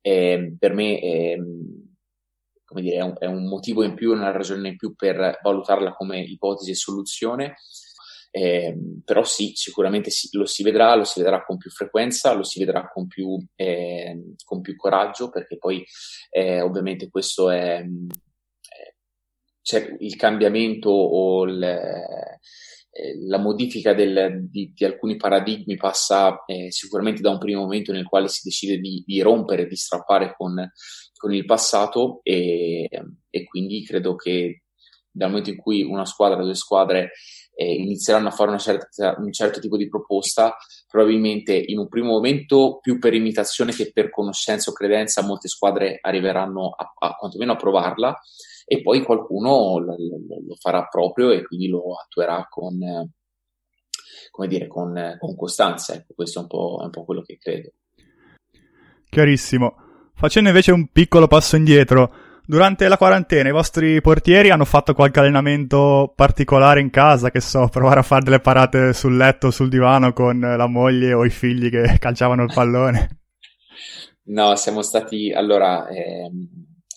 eh, 0.00 0.54
per 0.58 0.72
me 0.72 1.00
ehm, 1.00 1.92
come 2.72 2.82
dire, 2.82 2.96
è 2.96 3.02
un, 3.02 3.14
è 3.18 3.26
un 3.26 3.46
motivo 3.46 3.82
in 3.84 3.94
più, 3.94 4.12
una 4.12 4.30
ragione 4.30 4.68
in 4.68 4.76
più 4.76 4.94
per 4.94 5.38
valutarla 5.42 5.92
come 5.92 6.20
ipotesi 6.20 6.70
e 6.70 6.74
soluzione. 6.74 7.56
Eh, 8.34 8.74
però 9.04 9.24
sì, 9.24 9.52
sicuramente 9.54 10.08
sì, 10.08 10.28
lo 10.32 10.46
si 10.46 10.62
vedrà, 10.62 10.94
lo 10.94 11.04
si 11.04 11.20
vedrà 11.20 11.44
con 11.44 11.58
più 11.58 11.70
frequenza, 11.70 12.32
lo 12.32 12.44
si 12.44 12.58
vedrà 12.58 12.88
con 12.88 13.06
più, 13.06 13.38
eh, 13.54 14.34
con 14.42 14.62
più 14.62 14.74
coraggio, 14.74 15.28
perché 15.28 15.58
poi 15.58 15.84
eh, 16.30 16.62
ovviamente 16.62 17.10
questo 17.10 17.50
è, 17.50 17.84
c'è 19.62 19.96
il 20.00 20.16
cambiamento 20.16 20.90
o 20.90 21.44
il, 21.44 21.62
eh, 21.62 23.26
la 23.26 23.38
modifica 23.38 23.94
del, 23.94 24.48
di, 24.50 24.72
di, 24.74 24.84
alcuni 24.84 25.16
paradigmi 25.16 25.76
passa 25.76 26.44
eh, 26.46 26.70
sicuramente 26.70 27.22
da 27.22 27.30
un 27.30 27.38
primo 27.38 27.62
momento 27.62 27.92
nel 27.92 28.06
quale 28.06 28.28
si 28.28 28.40
decide 28.44 28.78
di, 28.78 29.02
di 29.06 29.20
rompere, 29.22 29.66
di 29.66 29.76
strappare 29.76 30.34
con, 30.36 30.70
con 31.16 31.32
il 31.32 31.44
passato 31.44 32.20
e, 32.22 32.88
e, 33.30 33.44
quindi 33.44 33.84
credo 33.84 34.16
che 34.16 34.64
dal 35.10 35.28
momento 35.28 35.50
in 35.50 35.56
cui 35.56 35.82
una 35.82 36.04
squadra, 36.04 36.42
due 36.42 36.54
squadre 36.54 37.12
eh, 37.62 37.74
inizieranno 37.74 38.28
a 38.28 38.32
fare 38.32 38.50
una 38.50 38.58
certa, 38.58 39.14
un 39.18 39.32
certo 39.32 39.60
tipo 39.60 39.76
di 39.76 39.88
proposta, 39.88 40.56
probabilmente 40.88 41.54
in 41.54 41.78
un 41.78 41.88
primo 41.88 42.10
momento 42.10 42.78
più 42.80 42.98
per 42.98 43.14
imitazione 43.14 43.72
che 43.72 43.92
per 43.92 44.10
conoscenza 44.10 44.70
o 44.70 44.74
credenza 44.74 45.22
molte 45.22 45.48
squadre 45.48 45.98
arriveranno 46.00 46.70
a, 46.70 46.92
a 46.98 47.14
quantomeno 47.14 47.52
a 47.52 47.56
provarla 47.56 48.20
e 48.64 48.80
poi 48.82 49.02
qualcuno 49.02 49.78
lo, 49.78 49.96
lo, 49.96 50.54
farà 50.58 50.86
proprio 50.86 51.30
e 51.30 51.44
quindi 51.44 51.68
lo 51.68 51.94
attuerà 52.00 52.46
con, 52.48 52.78
come 54.30 54.48
dire, 54.48 54.66
con, 54.66 55.16
con 55.18 55.36
costanza. 55.36 55.94
Ecco, 55.94 56.14
questo 56.14 56.38
è 56.38 56.42
un, 56.42 56.48
po', 56.48 56.78
è 56.80 56.84
un 56.84 56.90
po' 56.90 57.04
quello 57.04 57.22
che 57.22 57.38
credo. 57.38 57.72
Chiarissimo. 59.08 59.74
Facendo 60.14 60.48
invece 60.50 60.72
un 60.72 60.88
piccolo 60.88 61.26
passo 61.26 61.56
indietro, 61.56 62.14
Durante 62.52 62.86
la 62.86 62.98
quarantena 62.98 63.48
i 63.48 63.52
vostri 63.52 64.02
portieri 64.02 64.50
hanno 64.50 64.66
fatto 64.66 64.92
qualche 64.92 65.20
allenamento 65.20 66.12
particolare 66.14 66.82
in 66.82 66.90
casa, 66.90 67.30
che 67.30 67.40
so, 67.40 67.66
provare 67.68 68.00
a 68.00 68.02
fare 68.02 68.24
delle 68.24 68.40
parate 68.40 68.92
sul 68.92 69.16
letto, 69.16 69.50
sul 69.50 69.70
divano 69.70 70.12
con 70.12 70.38
la 70.38 70.66
moglie 70.66 71.14
o 71.14 71.24
i 71.24 71.30
figli 71.30 71.70
che 71.70 71.96
calciavano 71.98 72.42
il 72.42 72.52
pallone? 72.52 73.20
No, 74.24 74.54
siamo 74.56 74.82
stati, 74.82 75.32
allora, 75.32 75.88
ehm, 75.88 76.46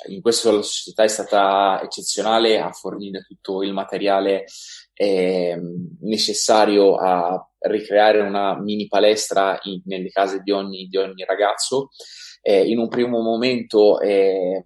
in 0.10 0.20
questo 0.20 0.58
la 0.58 0.62
società 0.62 1.04
è 1.04 1.08
stata 1.08 1.80
eccezionale 1.82 2.60
a 2.60 2.72
fornire 2.72 3.26
tutto 3.26 3.64
il 3.64 3.72
materiale 3.72 4.44
ehm, 4.94 6.00
necessario 6.02 6.98
a 6.98 7.50
ricreare 7.60 8.20
una 8.20 8.60
mini 8.60 8.88
palestra 8.88 9.58
in, 9.64 9.80
nelle 9.86 10.10
case 10.10 10.42
di 10.44 10.52
ogni, 10.52 10.88
di 10.88 10.98
ogni 10.98 11.24
ragazzo. 11.26 11.92
Eh, 12.42 12.70
in 12.70 12.78
un 12.78 12.90
primo 12.90 13.22
momento 13.22 14.02
eh, 14.02 14.62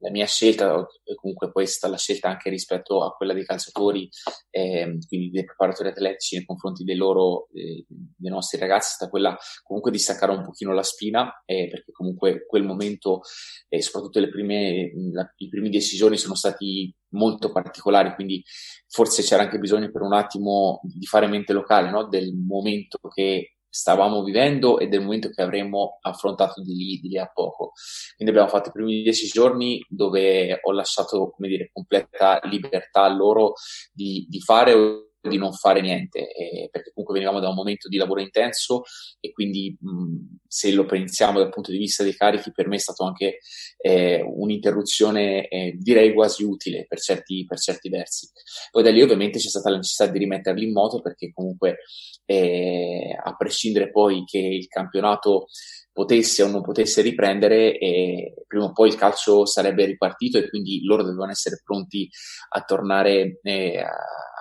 la 0.00 0.10
mia 0.10 0.26
scelta, 0.26 0.86
comunque 1.14 1.52
questa 1.52 1.88
la 1.88 1.96
scelta 1.96 2.28
anche 2.28 2.50
rispetto 2.50 3.04
a 3.04 3.12
quella 3.12 3.32
dei 3.32 3.44
calciatori, 3.44 4.08
eh, 4.50 4.98
quindi 5.06 5.30
dei 5.30 5.44
preparatori 5.44 5.90
atletici 5.90 6.36
nei 6.36 6.44
confronti 6.44 6.84
dei 6.84 6.96
loro, 6.96 7.48
eh, 7.52 7.84
dei 7.88 8.30
nostri 8.30 8.58
ragazzi, 8.58 8.90
è 8.90 8.94
stata 8.94 9.10
quella 9.10 9.36
comunque 9.62 9.90
di 9.90 9.98
staccare 9.98 10.32
un 10.32 10.42
pochino 10.42 10.72
la 10.72 10.82
spina, 10.82 11.42
eh, 11.44 11.68
perché 11.70 11.92
comunque 11.92 12.46
quel 12.46 12.64
momento, 12.64 13.20
e 13.68 13.82
soprattutto 13.82 14.20
le 14.20 14.28
prime, 14.28 14.90
la, 15.12 15.30
i 15.36 15.48
primi 15.48 15.68
dieci 15.68 15.96
giorni 15.96 16.16
sono 16.16 16.34
stati 16.34 16.94
molto 17.10 17.52
particolari, 17.52 18.14
quindi 18.14 18.42
forse 18.88 19.22
c'era 19.22 19.42
anche 19.42 19.58
bisogno 19.58 19.90
per 19.90 20.02
un 20.02 20.14
attimo 20.14 20.80
di 20.82 21.04
fare 21.06 21.26
mente 21.26 21.52
locale, 21.52 21.90
no? 21.90 22.08
del 22.08 22.34
momento 22.34 22.98
che 23.14 23.56
stavamo 23.70 24.22
vivendo 24.22 24.78
e 24.78 24.88
del 24.88 25.00
momento 25.00 25.30
che 25.30 25.42
avremmo 25.42 25.98
affrontato 26.02 26.60
di 26.60 26.74
lì, 26.74 26.98
di 26.98 27.08
lì 27.08 27.18
a 27.18 27.30
poco. 27.32 27.72
Quindi 28.16 28.34
abbiamo 28.34 28.50
fatto 28.50 28.68
i 28.68 28.72
primi 28.72 29.02
dieci 29.02 29.28
giorni 29.28 29.84
dove 29.88 30.58
ho 30.60 30.72
lasciato, 30.72 31.30
come 31.30 31.48
dire, 31.48 31.70
completa 31.72 32.40
libertà 32.44 33.04
a 33.04 33.14
loro 33.14 33.54
di, 33.92 34.26
di 34.28 34.40
fare 34.40 34.74
o 34.74 35.04
di 35.28 35.36
non 35.36 35.52
fare 35.52 35.80
niente, 35.80 36.32
eh, 36.32 36.68
perché 36.70 36.92
comunque 36.94 37.18
venivamo 37.18 37.40
da 37.40 37.50
un 37.50 37.54
momento 37.54 37.88
di 37.88 37.98
lavoro 37.98 38.20
intenso 38.20 38.82
e 39.20 39.32
quindi 39.32 39.76
mh, 39.78 40.36
se 40.46 40.72
lo 40.72 40.86
pensiamo 40.86 41.38
dal 41.38 41.50
punto 41.50 41.70
di 41.70 41.78
vista 41.78 42.02
dei 42.02 42.14
carichi, 42.14 42.52
per 42.52 42.68
me 42.68 42.76
è 42.76 42.78
stato 42.78 43.04
anche 43.04 43.38
eh, 43.78 44.22
un'interruzione 44.22 45.46
eh, 45.48 45.76
direi 45.76 46.14
quasi 46.14 46.42
utile 46.42 46.86
per 46.88 47.00
certi, 47.00 47.44
per 47.46 47.58
certi 47.58 47.90
versi. 47.90 48.30
Poi 48.70 48.82
da 48.82 48.90
lì 48.90 49.02
ovviamente 49.02 49.38
c'è 49.38 49.48
stata 49.48 49.68
la 49.68 49.76
necessità 49.76 50.06
di 50.06 50.18
rimetterli 50.18 50.64
in 50.64 50.72
moto 50.72 51.00
perché 51.00 51.32
comunque 51.32 51.80
eh, 52.30 53.18
a 53.20 53.34
prescindere 53.34 53.90
poi 53.90 54.22
che 54.24 54.38
il 54.38 54.68
campionato 54.68 55.46
potesse 55.92 56.44
o 56.44 56.48
non 56.48 56.62
potesse 56.62 57.02
riprendere, 57.02 57.76
e 57.76 58.34
prima 58.46 58.66
o 58.66 58.72
poi 58.72 58.88
il 58.88 58.94
calcio 58.94 59.44
sarebbe 59.46 59.84
ripartito 59.84 60.38
e 60.38 60.48
quindi 60.48 60.84
loro 60.84 61.02
dovevano 61.02 61.32
essere 61.32 61.60
pronti 61.64 62.08
a 62.50 62.62
tornare 62.62 63.40
eh, 63.42 63.84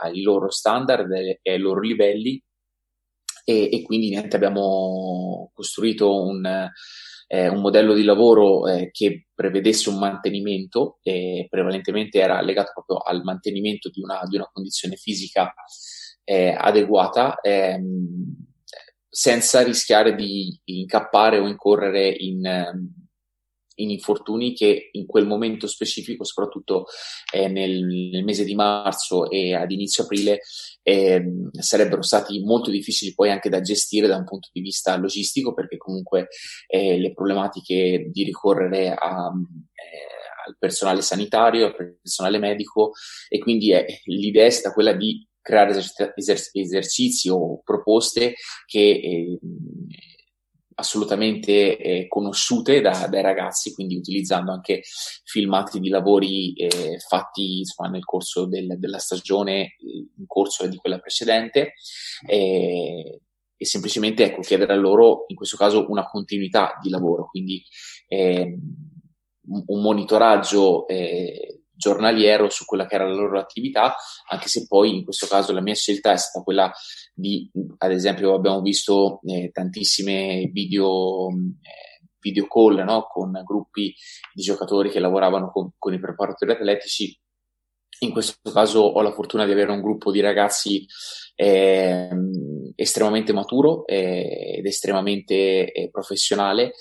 ai 0.04 0.22
loro 0.22 0.52
standard 0.52 1.12
e 1.42 1.52
ai 1.52 1.58
loro 1.58 1.80
livelli. 1.80 2.42
E, 3.44 3.70
e 3.72 3.82
quindi 3.82 4.10
niente, 4.10 4.36
abbiamo 4.36 5.50
costruito 5.56 6.22
un, 6.22 6.46
eh, 6.46 7.48
un 7.48 7.62
modello 7.62 7.96
di 7.96 8.04
lavoro 8.04 8.68
eh, 8.68 8.92
che 8.92 9.26
prevedesse 9.34 9.90
un 9.90 9.98
mantenimento, 9.98 11.00
e 11.02 11.48
prevalentemente 11.50 12.20
era 12.20 12.40
legato 12.42 12.72
proprio 12.74 13.00
al 13.00 13.24
mantenimento 13.24 13.90
di 13.90 14.02
una, 14.02 14.22
di 14.30 14.36
una 14.36 14.48
condizione 14.54 14.96
fisica 14.96 15.52
eh, 16.30 16.56
adeguata 16.56 17.40
ehm, 17.42 18.36
senza 19.10 19.64
rischiare 19.64 20.14
di 20.14 20.62
incappare 20.66 21.40
o 21.40 21.48
incorrere 21.48 22.08
in, 22.08 22.44
in, 23.76 23.90
infortuni 23.90 24.54
che 24.54 24.90
in 24.92 25.08
quel 25.08 25.26
momento 25.26 25.66
specifico, 25.66 26.24
soprattutto 26.24 26.86
eh, 27.34 27.48
nel, 27.48 27.84
nel, 27.84 28.24
mese 28.24 28.44
di 28.44 28.54
marzo 28.54 29.28
e 29.28 29.56
ad 29.56 29.72
inizio 29.72 30.04
aprile, 30.04 30.42
eh, 30.84 31.24
sarebbero 31.60 32.04
stati 32.04 32.40
molto 32.44 32.70
difficili 32.70 33.16
poi 33.16 33.32
anche 33.32 33.50
da 33.50 33.62
gestire 33.62 34.06
da 34.06 34.18
un 34.18 34.26
punto 34.26 34.50
di 34.54 34.62
vista 34.62 34.96
logistico, 34.98 35.56
perché 35.56 35.78
comunque 35.78 36.28
eh, 36.68 37.00
le 37.00 37.12
problematiche 37.12 38.08
di 38.12 38.24
ricorrere 38.24 38.94
a 38.94 39.32
eh, 39.34 40.18
al 40.50 40.58
personale 40.58 41.02
sanitario, 41.02 41.68
al 41.68 41.76
personale 41.76 42.40
medico 42.40 42.94
e 43.28 43.38
quindi 43.38 43.72
è, 43.72 43.86
l'idea 44.06 44.46
è 44.46 44.50
stata 44.50 44.74
quella 44.74 44.94
di 44.94 45.29
creare 45.50 45.72
eser- 46.16 46.52
esercizi 46.54 47.30
o 47.30 47.62
proposte 47.64 48.36
che 48.68 48.80
eh, 48.80 49.40
assolutamente 50.76 51.78
eh, 51.78 52.08
conosciute 52.08 52.82
da, 52.82 53.08
dai 53.10 53.24
ragazzi, 53.24 53.74
quindi 53.74 53.98
utilizzando 53.98 54.52
anche 54.52 54.84
filmati 55.24 55.80
di 55.80 55.90
lavori 55.90 56.54
eh, 56.54 57.00
fatti 57.00 57.60
insomma, 57.60 57.90
nel 57.90 58.06
corso 58.06 58.46
del, 58.46 58.78
della 58.78 59.00
stagione 59.00 59.62
eh, 59.62 60.08
in 60.18 60.26
corso 60.28 60.68
di 60.68 60.78
quella 60.78 61.00
precedente 61.00 61.74
e 62.28 63.66
semplicemente 63.66 64.24
ecco, 64.24 64.42
chiedere 64.42 64.72
a 64.72 64.78
loro 64.78 65.26
in 65.28 65.36
questo 65.36 65.58
caso 65.58 65.90
una 65.90 66.06
continuità 66.06 66.78
di 66.82 66.90
lavoro, 66.90 67.28
quindi 67.28 67.62
ehm, 68.08 68.58
un 69.66 69.82
monitoraggio 69.82 70.88
eh, 70.88 71.59
giornaliero 71.80 72.50
su 72.50 72.66
quella 72.66 72.86
che 72.86 72.96
era 72.96 73.08
la 73.08 73.16
loro 73.16 73.40
attività, 73.40 73.96
anche 74.28 74.50
se 74.50 74.68
poi 74.68 74.98
in 74.98 75.04
questo 75.06 75.28
caso 75.28 75.54
la 75.54 75.62
mia 75.62 75.74
scelta 75.74 76.12
è 76.12 76.18
stata 76.18 76.44
quella 76.44 76.70
di, 77.14 77.50
ad 77.78 77.92
esempio, 77.92 78.36
abbiamo 78.36 78.60
visto 78.60 79.22
eh, 79.26 79.50
tantissime 79.54 80.50
video, 80.52 81.30
eh, 81.30 82.06
video 82.20 82.48
call 82.48 82.84
no? 82.84 83.08
con 83.10 83.32
gruppi 83.46 83.96
di 84.34 84.42
giocatori 84.42 84.90
che 84.90 85.00
lavoravano 85.00 85.52
con, 85.52 85.72
con 85.78 85.94
i 85.94 86.00
preparatori 86.00 86.52
atletici. 86.52 87.18
In 88.02 88.12
questo 88.12 88.52
caso 88.52 88.82
ho 88.82 89.02
la 89.02 89.14
fortuna 89.14 89.46
di 89.46 89.52
avere 89.52 89.72
un 89.72 89.82
gruppo 89.82 90.12
di 90.12 90.20
ragazzi 90.20 90.86
eh, 91.36 92.10
estremamente 92.76 93.32
maturo 93.32 93.86
eh, 93.86 94.58
ed 94.58 94.66
estremamente 94.66 95.72
eh, 95.72 95.90
professionale 95.90 96.74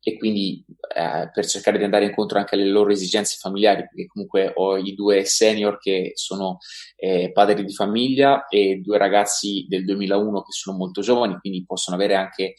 e 0.00 0.16
quindi 0.18 0.64
eh, 0.94 1.30
per 1.32 1.46
cercare 1.46 1.78
di 1.78 1.84
andare 1.84 2.04
incontro 2.04 2.38
anche 2.38 2.54
alle 2.54 2.68
loro 2.68 2.90
esigenze 2.90 3.36
familiari, 3.38 3.82
perché 3.82 4.06
comunque 4.06 4.52
ho 4.54 4.76
i 4.76 4.94
due 4.94 5.24
senior 5.24 5.78
che 5.78 6.12
sono 6.14 6.58
eh, 6.96 7.32
padri 7.32 7.64
di 7.64 7.72
famiglia 7.72 8.46
e 8.46 8.80
due 8.82 8.98
ragazzi 8.98 9.66
del 9.68 9.84
2001 9.84 10.42
che 10.42 10.52
sono 10.52 10.76
molto 10.76 11.00
giovani, 11.00 11.38
quindi 11.38 11.64
possono 11.64 11.96
avere 11.96 12.14
anche 12.14 12.54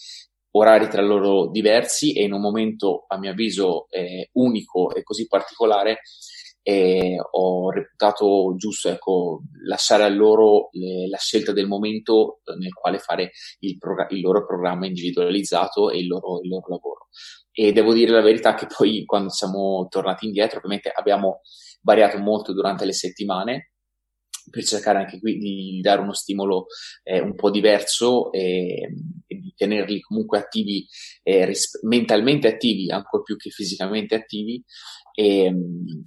orari 0.52 0.88
tra 0.90 1.02
loro 1.02 1.48
diversi 1.48 2.14
e 2.14 2.24
in 2.24 2.34
un 2.34 2.42
momento, 2.42 3.06
a 3.08 3.18
mio 3.18 3.32
avviso, 3.32 3.88
eh, 3.90 4.30
unico 4.34 4.94
e 4.94 5.04
così 5.04 5.28
particolare, 5.28 6.00
eh, 6.68 7.16
ho 7.32 7.70
reputato 7.70 8.56
giusto 8.58 8.90
ecco, 8.90 9.44
lasciare 9.68 10.02
a 10.02 10.10
loro 10.10 10.70
le, 10.72 11.08
la 11.08 11.18
scelta 11.18 11.52
del 11.52 11.68
momento 11.68 12.40
nel 12.58 12.74
quale 12.74 12.98
fare 12.98 13.30
il, 13.60 13.78
progr- 13.78 14.12
il 14.12 14.22
loro 14.22 14.48
programma 14.48 14.88
individualizzato 14.88 15.92
e 15.92 16.00
il 16.00 16.08
loro, 16.08 16.42
il 16.42 16.50
loro, 16.50 16.68
lavoro. 16.68 17.08
E 17.52 17.72
devo 17.72 17.94
dire 17.94 18.12
la 18.12 18.24
verità 18.24 18.56
che 18.56 18.66
poi 18.66 19.06
quando 19.06 19.30
siamo 19.30 19.86
tornati 19.92 20.26
indietro, 20.26 20.58
ovviamente 20.58 20.90
abbiamo 20.90 21.42
variato 21.84 22.18
molto 22.18 22.52
durante 22.52 22.84
le 22.84 22.94
settimane, 22.94 23.74
per 24.50 24.64
cercare 24.64 25.00
anche 25.00 25.20
qui 25.20 25.38
di 25.38 25.80
dare 25.82 26.02
uno 26.02 26.14
stimolo 26.14 26.66
eh, 27.04 27.20
un 27.20 27.36
po' 27.36 27.52
diverso 27.52 28.32
e, 28.32 28.92
e, 29.28 29.36
di 29.36 29.54
tenerli 29.56 30.00
comunque 30.00 30.40
attivi, 30.40 30.88
eh, 31.22 31.46
ris- 31.46 31.84
mentalmente 31.84 32.48
attivi, 32.48 32.90
ancora 32.92 33.22
più 33.22 33.38
che 33.38 33.52
fisicamente 33.52 34.16
attivi. 34.16 34.64
E, 35.18 35.54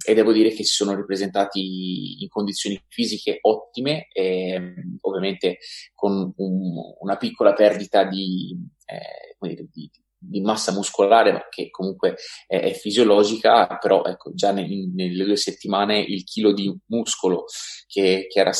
e, 0.05 0.13
devo 0.13 0.31
dire 0.31 0.49
che 0.49 0.63
si 0.63 0.75
sono 0.75 0.95
ripresentati 0.95 2.21
in 2.21 2.27
condizioni 2.29 2.79
fisiche 2.87 3.39
ottime, 3.41 4.07
e, 4.11 4.75
ovviamente 5.01 5.57
con 5.95 6.31
un, 6.37 6.73
una 6.99 7.17
piccola 7.17 7.53
perdita 7.53 8.03
di, 8.03 8.55
eh, 8.85 9.35
di, 9.71 9.91
di 10.15 10.41
massa 10.41 10.71
muscolare, 10.71 11.31
ma 11.31 11.47
che 11.49 11.71
comunque 11.71 12.17
è, 12.45 12.59
è 12.59 12.73
fisiologica, 12.73 13.77
però 13.79 14.03
ecco, 14.03 14.31
già 14.33 14.51
ne, 14.51 14.67
nelle 14.93 15.25
due 15.25 15.37
settimane 15.37 15.99
il 15.99 16.23
chilo 16.23 16.53
di 16.53 16.71
muscolo 16.87 17.45
che, 17.87 18.27
che, 18.29 18.39
era 18.39 18.53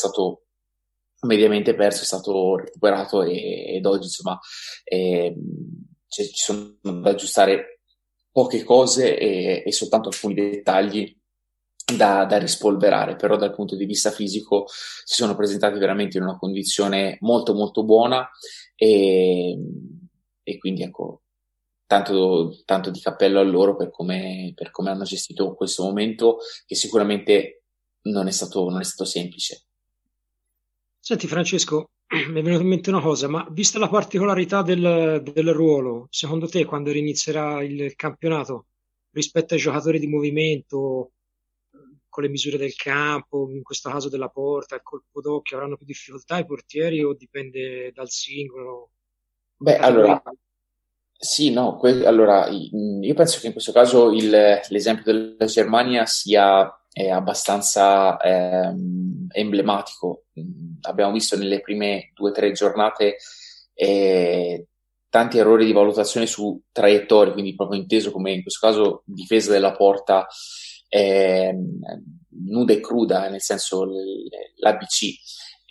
mediamente 1.21 1.75
perso 1.75 2.03
è 2.03 2.05
stato 2.05 2.55
recuperato 2.55 3.23
e, 3.23 3.75
ed 3.75 3.85
oggi 3.85 4.05
insomma 4.05 4.39
eh, 4.85 5.35
ci 6.07 6.31
sono 6.33 6.77
da 6.81 7.09
aggiustare 7.09 7.78
poche 8.39 8.63
cose 8.63 9.17
e, 9.17 9.63
e 9.65 9.71
soltanto 9.73 10.07
alcuni 10.07 10.33
dettagli 10.33 11.13
da, 11.97 12.23
da, 12.23 12.37
rispolverare, 12.37 13.17
però 13.17 13.35
dal 13.35 13.53
punto 13.53 13.75
di 13.75 13.83
vista 13.83 14.11
fisico 14.11 14.65
si 14.67 15.15
sono 15.15 15.35
presentati 15.35 15.77
veramente 15.77 16.17
in 16.17 16.23
una 16.23 16.37
condizione 16.37 17.17
molto 17.19 17.53
molto 17.53 17.83
buona 17.83 18.29
e, 18.75 19.57
e 20.41 20.57
quindi 20.57 20.83
ecco 20.83 21.23
tanto, 21.85 22.61
tanto 22.63 22.91
di 22.91 23.01
cappello 23.01 23.41
a 23.41 23.43
loro 23.43 23.75
per 23.75 23.89
come, 23.89 24.53
per 24.55 24.71
come 24.71 24.89
hanno 24.89 25.03
gestito 25.03 25.53
questo 25.53 25.83
momento 25.83 26.37
che 26.65 26.75
sicuramente 26.75 27.63
non 28.03 28.27
è 28.27 28.31
stato, 28.31 28.69
non 28.69 28.79
è 28.79 28.85
stato 28.85 29.03
semplice. 29.03 29.63
Senti 30.97 31.27
Francesco, 31.27 31.89
mi 32.09 32.39
è 32.39 32.43
venuta 32.43 32.61
in 32.63 32.67
mente 32.67 32.89
una 32.89 33.01
cosa, 33.01 33.27
ma 33.27 33.47
vista 33.51 33.77
la 33.79 33.87
particolarità 33.87 34.61
del, 34.63 35.21
del 35.23 35.53
ruolo, 35.53 36.07
secondo 36.09 36.47
te 36.47 36.65
quando 36.65 36.91
inizierà 36.91 37.61
il 37.63 37.93
campionato 37.95 38.67
rispetto 39.11 39.53
ai 39.53 39.59
giocatori 39.59 39.99
di 39.99 40.07
movimento, 40.07 41.11
con 42.09 42.23
le 42.23 42.29
misure 42.29 42.57
del 42.57 42.75
campo, 42.75 43.47
in 43.51 43.61
questo 43.61 43.89
caso 43.89 44.09
della 44.09 44.29
porta, 44.29 44.75
il 44.75 44.81
colpo 44.81 45.21
d'occhio, 45.21 45.57
avranno 45.57 45.77
più 45.77 45.85
difficoltà 45.85 46.39
i 46.39 46.45
portieri 46.45 47.03
o 47.03 47.13
dipende 47.13 47.91
dal 47.91 48.09
singolo? 48.09 48.91
Beh, 49.57 49.77
allora, 49.77 50.21
sì, 51.17 51.51
no, 51.51 51.77
que- 51.77 52.05
allora 52.05 52.47
io 52.47 53.13
penso 53.13 53.39
che 53.39 53.47
in 53.47 53.51
questo 53.53 53.71
caso 53.71 54.11
il, 54.11 54.29
l'esempio 54.69 55.03
della 55.03 55.45
Germania 55.45 56.05
sia 56.05 56.73
eh, 56.99 57.09
abbastanza 57.11 58.17
ehm, 58.17 59.27
emblematico. 59.31 60.25
Abbiamo 60.81 61.13
visto 61.13 61.37
nelle 61.37 61.61
prime 61.61 62.11
due 62.13 62.31
o 62.31 62.33
tre 62.33 62.51
giornate 62.51 63.15
eh, 63.73 64.67
tanti 65.07 65.37
errori 65.37 65.65
di 65.65 65.71
valutazione 65.71 66.25
su 66.25 66.61
traiettorie, 66.73 67.31
quindi 67.31 67.55
proprio 67.55 67.79
inteso 67.79 68.11
come 68.11 68.33
in 68.33 68.41
questo 68.41 68.67
caso 68.67 69.03
difesa 69.05 69.49
della 69.49 69.71
porta 69.71 70.27
eh, 70.89 71.55
nuda 72.47 72.73
e 72.73 72.81
cruda, 72.81 73.29
nel 73.29 73.41
senso 73.41 73.85
l'ABC. 74.57 75.03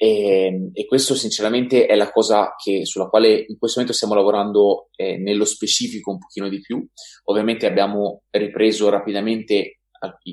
E, 0.00 0.44
ehm, 0.47 0.70
e, 0.73 0.87
questo 0.87 1.14
sinceramente 1.14 1.84
è 1.84 1.95
la 1.95 2.10
cosa 2.10 2.54
che, 2.56 2.86
sulla 2.86 3.08
quale 3.08 3.45
in 3.47 3.58
questo 3.58 3.80
momento 3.80 3.93
stiamo 3.93 4.14
lavorando 4.14 4.88
eh, 4.97 5.19
nello 5.19 5.45
specifico 5.45 6.10
un 6.10 6.19
pochino 6.19 6.49
di 6.49 6.60
più. 6.60 6.82
Ovviamente 7.25 7.67
abbiamo 7.67 8.23
ripreso 8.30 8.88
rapidamente 8.88 9.77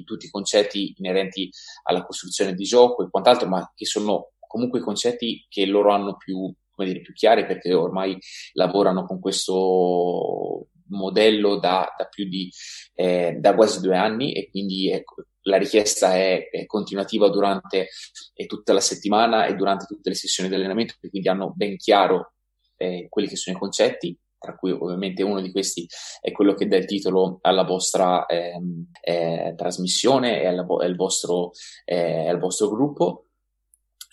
tutti 0.03 0.25
i 0.25 0.29
concetti 0.29 0.93
inerenti 0.97 1.49
alla 1.83 2.03
costruzione 2.03 2.53
di 2.53 2.63
gioco 2.63 3.03
e 3.03 3.09
quant'altro, 3.09 3.47
ma 3.47 3.71
che 3.75 3.85
sono 3.85 4.31
comunque 4.47 4.79
concetti 4.79 5.45
che 5.49 5.65
loro 5.65 5.91
hanno 5.91 6.15
più, 6.15 6.53
come 6.71 6.87
dire, 6.87 7.01
più 7.01 7.13
chiari 7.13 7.45
perché 7.45 7.73
ormai 7.73 8.17
lavorano 8.53 9.05
con 9.05 9.19
questo 9.19 10.67
modello 10.87 11.57
da, 11.57 11.93
da 11.97 12.05
più 12.05 12.27
di 12.27 12.49
eh, 12.93 13.37
da 13.39 13.55
quasi 13.55 13.81
due 13.81 13.97
anni 13.97 14.33
e 14.33 14.49
quindi 14.49 14.91
ecco, 14.91 15.25
la 15.47 15.57
richiesta 15.57 16.15
è, 16.15 16.49
è 16.49 16.65
continuativa 16.65 17.29
durante 17.29 17.89
eh, 18.33 18.45
tutta 18.45 18.73
la 18.73 18.79
settimana 18.79 19.45
e 19.45 19.55
durante 19.55 19.85
tutte 19.85 20.09
le 20.09 20.15
sessioni 20.15 20.49
di 20.49 20.55
allenamento, 20.55 20.95
quindi 20.99 21.27
hanno 21.27 21.53
ben 21.55 21.77
chiaro 21.77 22.33
eh, 22.77 23.07
quelli 23.09 23.27
che 23.27 23.35
sono 23.35 23.55
i 23.55 23.59
concetti, 23.59 24.17
tra 24.45 24.55
cui 24.55 24.71
ovviamente 24.71 25.23
uno 25.23 25.41
di 25.41 25.51
questi 25.51 25.87
è 26.21 26.31
quello 26.31 26.53
che 26.53 26.67
dà 26.67 26.77
il 26.77 26.85
titolo 26.85 27.39
alla 27.41 27.63
vostra 27.63 28.25
ehm, 28.27 28.91
eh, 29.01 29.53
trasmissione 29.57 30.41
e 30.41 30.45
alla, 30.45 30.65
al, 30.67 30.95
vostro, 30.95 31.51
eh, 31.83 32.27
al 32.29 32.37
vostro 32.37 32.69
gruppo. 32.69 33.25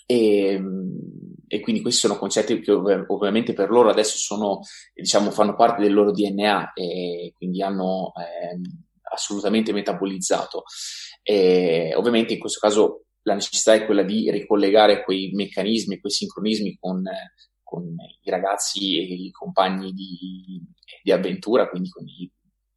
E, 0.05 0.61
e, 1.47 1.59
quindi 1.61 1.81
questi 1.81 2.01
sono 2.01 2.17
concetti 2.17 2.59
che 2.59 2.71
ov- 2.71 3.05
ovviamente 3.07 3.53
per 3.53 3.69
loro 3.69 3.89
adesso 3.89 4.17
sono, 4.17 4.59
diciamo, 4.93 5.31
fanno 5.31 5.55
parte 5.55 5.81
del 5.83 5.93
loro 5.93 6.11
DNA 6.11 6.73
e 6.73 7.33
quindi 7.37 7.61
hanno 7.61 8.11
ehm, 8.17 8.61
assolutamente 9.13 9.71
metabolizzato. 9.71 10.63
E 11.21 11.93
ovviamente 11.95 12.33
in 12.33 12.39
questo 12.39 12.59
caso 12.59 13.05
la 13.23 13.35
necessità 13.35 13.73
è 13.73 13.85
quella 13.85 14.03
di 14.03 14.29
ricollegare 14.29 15.03
quei 15.03 15.31
meccanismi, 15.31 15.99
quei 15.99 16.11
sincronismi 16.11 16.77
con, 16.79 17.03
con 17.73 17.95
i 18.21 18.29
ragazzi 18.29 18.99
e 18.99 19.01
i 19.01 19.31
compagni 19.31 19.93
di, 19.93 20.61
di 21.01 21.11
avventura, 21.11 21.67
quindi 21.67 21.89
con 21.89 22.07
i, 22.07 22.29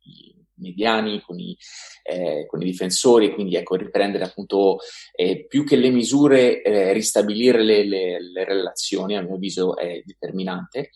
i 0.05 0.35
mediani, 0.55 1.21
con 1.21 1.39
i, 1.39 1.55
eh, 2.03 2.47
con 2.47 2.63
i, 2.63 2.65
difensori, 2.65 3.35
quindi 3.35 3.57
ecco, 3.57 3.77
riprendere 3.77 4.25
appunto 4.25 4.79
eh, 5.15 5.45
più 5.47 5.65
che 5.65 5.77
le 5.77 5.91
misure, 5.91 6.63
eh, 6.63 6.95
ristabilire 6.95 7.63
le, 7.63 7.85
le, 7.85 8.23
le, 8.23 8.45
relazioni, 8.45 9.17
a 9.17 9.21
mio 9.21 9.35
avviso 9.35 9.77
è 9.77 10.01
determinante. 10.03 10.93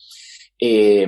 E, 0.56 1.06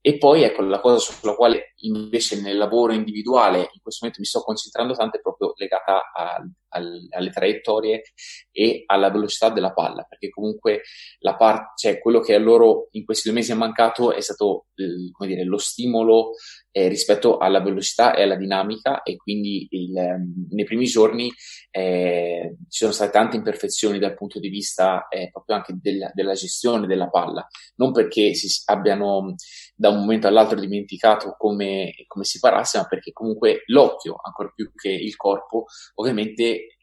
e 0.00 0.16
poi 0.16 0.42
ecco 0.42 0.62
la 0.62 0.80
cosa 0.80 0.98
sulla 0.98 1.34
quale 1.34 1.74
invece 1.80 2.40
nel 2.40 2.56
lavoro 2.56 2.92
individuale 2.92 3.58
in 3.58 3.80
questo 3.82 4.00
momento 4.00 4.20
mi 4.20 4.26
sto 4.26 4.42
concentrando 4.42 4.94
tanto 4.94 5.16
è 5.16 5.20
proprio 5.20 5.52
legata 5.56 6.10
a, 6.12 6.36
a, 6.70 6.82
alle 7.10 7.30
traiettorie 7.30 8.02
e 8.50 8.82
alla 8.86 9.10
velocità 9.10 9.50
della 9.50 9.72
palla, 9.72 10.04
perché 10.08 10.28
comunque 10.28 10.82
la 11.20 11.36
parte, 11.36 11.72
cioè 11.76 11.98
quello 11.98 12.20
che 12.20 12.34
a 12.34 12.38
loro 12.38 12.88
in 12.92 13.04
questi 13.04 13.28
due 13.28 13.38
mesi 13.38 13.52
è 13.52 13.54
mancato 13.54 14.12
è 14.12 14.20
stato 14.20 14.66
eh, 14.74 15.10
come 15.12 15.28
dire, 15.28 15.44
lo 15.44 15.58
stimolo 15.58 16.32
eh, 16.70 16.88
rispetto 16.88 17.38
alla 17.38 17.60
velocità 17.60 18.14
e 18.14 18.22
alla 18.22 18.36
dinamica 18.36 19.02
e 19.02 19.16
quindi 19.16 19.66
il, 19.70 19.96
ehm, 19.96 20.46
nei 20.50 20.64
primi 20.64 20.84
giorni 20.84 21.32
eh, 21.70 22.56
ci 22.68 22.78
sono 22.78 22.92
state 22.92 23.10
tante 23.10 23.36
imperfezioni 23.36 23.98
dal 23.98 24.14
punto 24.14 24.38
di 24.38 24.48
vista 24.48 25.08
eh, 25.08 25.30
proprio 25.30 25.56
anche 25.56 25.76
della, 25.80 26.10
della, 26.12 26.34
gestione 26.34 26.86
della 26.86 27.08
palla, 27.08 27.46
non 27.76 27.92
perché 27.92 28.34
si 28.34 28.48
abbiano 28.66 29.34
da 29.78 29.90
un 29.90 30.00
momento 30.00 30.26
all'altro 30.26 30.58
dimenticato 30.58 31.36
come, 31.38 31.92
come 32.08 32.24
si 32.24 32.40
parasse, 32.40 32.78
ma 32.78 32.86
perché 32.86 33.12
comunque 33.12 33.62
l'occhio, 33.66 34.16
ancora 34.20 34.50
più 34.52 34.72
che 34.74 34.90
il 34.90 35.14
corpo, 35.14 35.66
ovviamente 35.94 36.78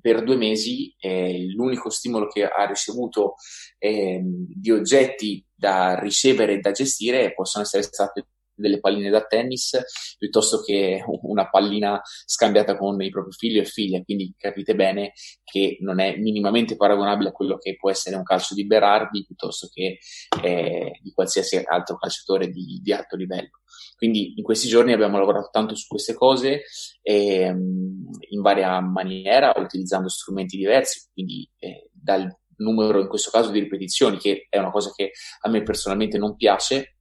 per 0.00 0.24
due 0.24 0.36
mesi 0.36 0.92
eh, 0.98 1.46
l'unico 1.54 1.90
stimolo 1.90 2.26
che 2.26 2.44
ha 2.44 2.66
ricevuto 2.66 3.34
eh, 3.78 4.20
di 4.24 4.70
oggetti 4.72 5.46
da 5.54 5.96
ricevere 6.00 6.54
e 6.54 6.58
da 6.58 6.72
gestire 6.72 7.32
possono 7.34 7.62
essere 7.62 7.84
state 7.84 8.26
delle 8.54 8.80
palline 8.80 9.10
da 9.10 9.24
tennis 9.24 9.78
piuttosto 10.18 10.60
che 10.60 11.02
una 11.22 11.48
pallina 11.48 12.00
scambiata 12.24 12.76
con 12.76 13.00
i 13.02 13.10
propri 13.10 13.32
figli 13.32 13.58
e 13.58 13.64
figlie, 13.64 14.04
quindi 14.04 14.34
capite 14.36 14.74
bene 14.74 15.12
che 15.42 15.78
non 15.80 16.00
è 16.00 16.16
minimamente 16.16 16.76
paragonabile 16.76 17.30
a 17.30 17.32
quello 17.32 17.58
che 17.58 17.76
può 17.76 17.90
essere 17.90 18.16
un 18.16 18.22
calcio 18.22 18.54
di 18.54 18.66
Berardi 18.66 19.24
piuttosto 19.24 19.68
che 19.72 19.98
eh, 20.42 20.98
di 21.02 21.12
qualsiasi 21.12 21.62
altro 21.64 21.96
calciatore 21.96 22.48
di, 22.48 22.80
di, 22.82 22.92
alto 22.92 23.16
livello. 23.16 23.62
Quindi 23.96 24.34
in 24.36 24.42
questi 24.44 24.68
giorni 24.68 24.92
abbiamo 24.92 25.18
lavorato 25.18 25.48
tanto 25.50 25.74
su 25.74 25.86
queste 25.86 26.14
cose 26.14 26.62
ehm, 27.02 28.08
in 28.30 28.40
varia 28.40 28.80
maniera, 28.80 29.52
utilizzando 29.56 30.08
strumenti 30.08 30.56
diversi, 30.56 31.08
quindi 31.12 31.48
eh, 31.58 31.88
dal 31.92 32.28
numero 32.56 33.00
in 33.00 33.08
questo 33.08 33.30
caso 33.30 33.50
di 33.50 33.60
ripetizioni, 33.60 34.18
che 34.18 34.46
è 34.48 34.58
una 34.58 34.70
cosa 34.70 34.92
che 34.94 35.12
a 35.40 35.48
me 35.48 35.62
personalmente 35.62 36.18
non 36.18 36.36
piace, 36.36 36.93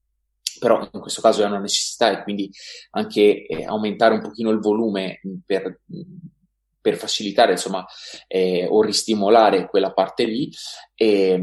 però 0.59 0.87
in 0.91 0.99
questo 0.99 1.21
caso 1.21 1.43
è 1.43 1.45
una 1.45 1.59
necessità 1.59 2.11
e 2.11 2.23
quindi 2.23 2.49
anche 2.91 3.45
eh, 3.45 3.65
aumentare 3.65 4.15
un 4.15 4.21
pochino 4.21 4.49
il 4.49 4.59
volume 4.59 5.19
per, 5.45 5.81
per 6.79 6.95
facilitare 6.95 7.53
insomma 7.53 7.85
eh, 8.27 8.67
o 8.69 8.81
ristimolare 8.81 9.67
quella 9.69 9.93
parte 9.93 10.25
lì 10.25 10.51
e, 10.95 11.41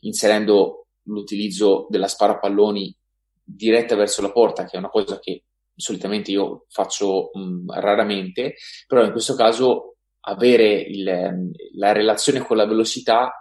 inserendo 0.00 0.86
l'utilizzo 1.04 1.86
della 1.88 2.08
sparapalloni 2.08 2.94
diretta 3.42 3.96
verso 3.96 4.22
la 4.22 4.32
porta 4.32 4.64
che 4.64 4.76
è 4.76 4.78
una 4.78 4.90
cosa 4.90 5.18
che 5.18 5.44
solitamente 5.74 6.30
io 6.30 6.66
faccio 6.68 7.30
mh, 7.32 7.72
raramente 7.80 8.54
però 8.86 9.02
in 9.04 9.12
questo 9.12 9.34
caso 9.34 9.96
avere 10.20 10.74
il, 10.74 11.50
la 11.76 11.92
relazione 11.92 12.40
con 12.40 12.56
la 12.56 12.66
velocità 12.66 13.32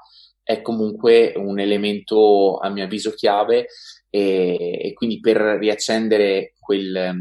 è 0.42 0.62
comunque 0.62 1.34
un 1.36 1.60
elemento 1.60 2.58
a 2.58 2.70
mio 2.70 2.86
avviso 2.86 3.12
chiave 3.12 3.68
e, 4.10 4.80
e 4.82 4.94
quindi 4.94 5.20
per 5.20 5.38
riaccendere 5.38 6.54
quel, 6.60 6.96
eh, 6.96 7.14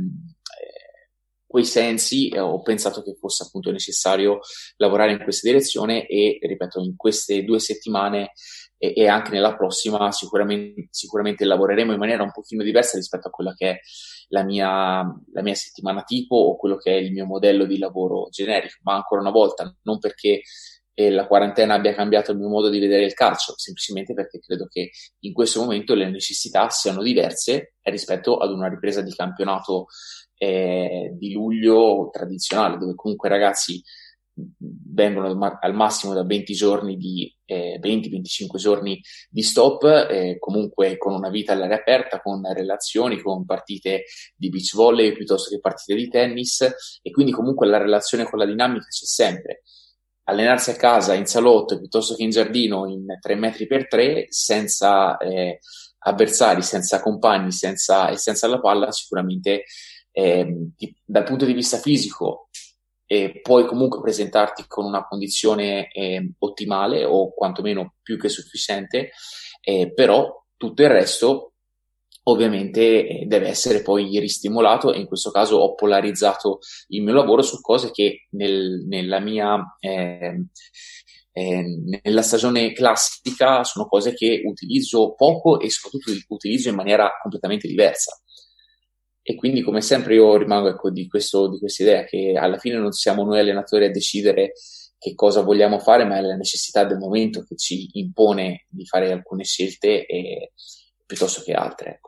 quei 1.46 1.64
sensi 1.64 2.28
eh, 2.28 2.40
ho 2.40 2.60
pensato 2.62 3.02
che 3.02 3.16
fosse 3.18 3.44
appunto 3.44 3.70
necessario 3.70 4.40
lavorare 4.76 5.12
in 5.12 5.22
questa 5.22 5.48
direzione 5.48 6.06
e 6.06 6.38
ripeto 6.40 6.80
in 6.80 6.96
queste 6.96 7.42
due 7.44 7.58
settimane 7.58 8.32
e, 8.76 8.92
e 8.94 9.08
anche 9.08 9.30
nella 9.32 9.56
prossima 9.56 10.12
sicuramente, 10.12 10.88
sicuramente, 10.90 11.44
lavoreremo 11.44 11.92
in 11.92 11.98
maniera 11.98 12.22
un 12.22 12.32
pochino 12.32 12.62
diversa 12.62 12.96
rispetto 12.96 13.28
a 13.28 13.30
quella 13.30 13.54
che 13.54 13.70
è 13.70 13.80
la 14.28 14.44
mia, 14.44 15.02
la 15.32 15.42
mia 15.42 15.54
settimana 15.54 16.02
tipo 16.02 16.36
o 16.36 16.56
quello 16.56 16.76
che 16.76 16.92
è 16.92 16.96
il 16.96 17.12
mio 17.12 17.24
modello 17.24 17.64
di 17.64 17.78
lavoro 17.78 18.28
generico 18.30 18.76
ma 18.82 18.94
ancora 18.94 19.22
una 19.22 19.30
volta 19.30 19.74
non 19.82 19.98
perché 19.98 20.42
e 20.98 21.10
la 21.10 21.28
quarantena 21.28 21.74
abbia 21.74 21.94
cambiato 21.94 22.32
il 22.32 22.38
mio 22.38 22.48
modo 22.48 22.68
di 22.68 22.80
vedere 22.80 23.04
il 23.04 23.14
calcio, 23.14 23.54
semplicemente 23.56 24.14
perché 24.14 24.40
credo 24.40 24.66
che 24.66 24.90
in 25.20 25.32
questo 25.32 25.60
momento 25.60 25.94
le 25.94 26.10
necessità 26.10 26.70
siano 26.70 27.04
diverse 27.04 27.74
rispetto 27.82 28.38
ad 28.38 28.50
una 28.50 28.68
ripresa 28.68 29.00
di 29.00 29.14
campionato 29.14 29.86
eh, 30.36 31.14
di 31.16 31.30
luglio 31.30 32.08
tradizionale, 32.10 32.78
dove 32.78 32.96
comunque 32.96 33.28
i 33.28 33.30
ragazzi 33.30 33.80
vengono 34.60 35.56
al 35.60 35.74
massimo 35.74 36.14
da 36.14 36.24
20 36.24 36.52
giorni 36.52 36.96
di 36.96 37.32
eh, 37.44 37.78
20-25 37.80 38.56
giorni 38.56 39.00
di 39.30 39.42
stop, 39.44 39.84
eh, 39.84 40.36
comunque 40.40 40.96
con 40.96 41.14
una 41.14 41.30
vita 41.30 41.52
all'aria 41.52 41.76
aperta, 41.76 42.20
con 42.20 42.42
relazioni, 42.52 43.20
con 43.20 43.44
partite 43.44 44.02
di 44.34 44.48
beach 44.48 44.74
volley 44.74 45.12
piuttosto 45.12 45.48
che 45.48 45.60
partite 45.60 45.94
di 45.94 46.08
tennis 46.08 46.62
e 47.02 47.10
quindi 47.12 47.30
comunque 47.30 47.68
la 47.68 47.78
relazione 47.78 48.24
con 48.24 48.40
la 48.40 48.46
dinamica 48.46 48.86
c'è 48.86 49.04
sempre 49.04 49.62
allenarsi 50.28 50.70
a 50.70 50.76
casa 50.76 51.14
in 51.14 51.26
salotto 51.26 51.78
piuttosto 51.78 52.14
che 52.14 52.22
in 52.22 52.30
giardino 52.30 52.86
in 52.86 53.06
3 53.18 53.34
metri 53.34 53.66
per 53.66 53.88
3 53.88 54.26
senza 54.28 55.16
eh, 55.16 55.58
avversari, 56.00 56.62
senza 56.62 57.00
compagni 57.00 57.50
senza, 57.50 58.10
e 58.10 58.18
senza 58.18 58.46
la 58.46 58.60
palla 58.60 58.92
sicuramente 58.92 59.64
eh, 60.12 60.70
dal 61.04 61.24
punto 61.24 61.44
di 61.44 61.54
vista 61.54 61.78
fisico 61.78 62.48
eh, 63.06 63.40
puoi 63.40 63.64
comunque 63.64 64.02
presentarti 64.02 64.64
con 64.66 64.84
una 64.84 65.06
condizione 65.06 65.90
eh, 65.90 66.32
ottimale 66.40 67.04
o 67.04 67.32
quantomeno 67.32 67.94
più 68.02 68.18
che 68.18 68.28
sufficiente, 68.28 69.12
eh, 69.62 69.92
però 69.94 70.44
tutto 70.58 70.82
il 70.82 70.90
resto 70.90 71.54
ovviamente 72.30 73.06
eh, 73.06 73.26
deve 73.26 73.48
essere 73.48 73.82
poi 73.82 74.18
ristimolato 74.18 74.92
e 74.92 74.98
in 74.98 75.06
questo 75.06 75.30
caso 75.30 75.56
ho 75.56 75.74
polarizzato 75.74 76.58
il 76.88 77.02
mio 77.02 77.14
lavoro 77.14 77.42
su 77.42 77.60
cose 77.60 77.90
che 77.90 78.26
nel, 78.30 78.84
nella 78.86 79.20
mia 79.20 79.76
eh, 79.80 80.46
eh, 81.38 81.64
nella 82.02 82.22
stagione 82.22 82.72
classica 82.72 83.62
sono 83.62 83.86
cose 83.86 84.12
che 84.12 84.42
utilizzo 84.44 85.14
poco 85.14 85.60
e 85.60 85.70
soprattutto 85.70 86.10
utilizzo 86.28 86.68
in 86.68 86.74
maniera 86.74 87.10
completamente 87.22 87.68
diversa. 87.68 88.20
E 89.22 89.34
quindi, 89.36 89.62
come 89.62 89.80
sempre, 89.80 90.14
io 90.14 90.36
rimango 90.36 90.68
ecco, 90.68 90.90
di, 90.90 91.06
questo, 91.06 91.48
di 91.48 91.58
questa 91.58 91.82
idea 91.82 92.04
che 92.04 92.32
alla 92.36 92.58
fine 92.58 92.78
non 92.78 92.92
siamo 92.92 93.24
noi 93.24 93.38
allenatori 93.38 93.84
a 93.84 93.90
decidere 93.90 94.54
che 94.98 95.14
cosa 95.14 95.42
vogliamo 95.42 95.78
fare, 95.78 96.04
ma 96.04 96.16
è 96.16 96.22
la 96.22 96.34
necessità 96.34 96.84
del 96.84 96.98
momento 96.98 97.44
che 97.44 97.54
ci 97.56 97.88
impone 97.92 98.66
di 98.68 98.84
fare 98.84 99.12
alcune 99.12 99.44
scelte 99.44 100.06
e, 100.06 100.52
piuttosto 101.06 101.42
che 101.42 101.52
altre. 101.52 101.90
Ecco. 101.90 102.07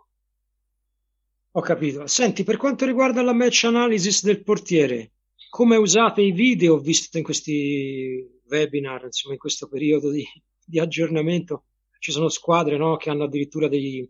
Ho 1.54 1.60
capito. 1.62 2.06
Senti, 2.06 2.44
per 2.44 2.56
quanto 2.56 2.86
riguarda 2.86 3.22
la 3.22 3.32
match 3.32 3.64
analysis 3.64 4.22
del 4.22 4.44
portiere, 4.44 5.14
come 5.48 5.74
usate 5.74 6.22
i 6.22 6.30
video? 6.30 6.78
Visto 6.78 7.18
in 7.18 7.24
questi 7.24 8.40
webinar, 8.46 9.04
insomma, 9.04 9.34
in 9.34 9.40
questo 9.40 9.66
periodo 9.66 10.10
di, 10.10 10.24
di 10.64 10.78
aggiornamento, 10.78 11.64
ci 11.98 12.12
sono 12.12 12.28
squadre 12.28 12.76
no, 12.76 12.96
che 12.96 13.10
hanno 13.10 13.24
addirittura 13.24 13.66
dei, 13.66 14.08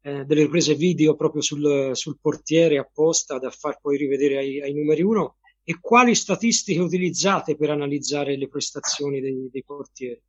eh, 0.00 0.24
delle 0.24 0.42
riprese 0.42 0.74
video 0.74 1.14
proprio 1.16 1.42
sul, 1.42 1.90
sul, 1.92 2.18
portiere 2.18 2.78
apposta 2.78 3.38
da 3.38 3.50
far 3.50 3.78
poi 3.78 3.98
rivedere 3.98 4.38
ai, 4.38 4.62
ai 4.62 4.72
numeri 4.72 5.02
uno. 5.02 5.36
E 5.62 5.78
quali 5.80 6.14
statistiche 6.14 6.80
utilizzate 6.80 7.56
per 7.56 7.70
analizzare 7.70 8.38
le 8.38 8.48
prestazioni 8.48 9.20
dei, 9.20 9.50
dei 9.50 9.64
portieri? 9.64 10.22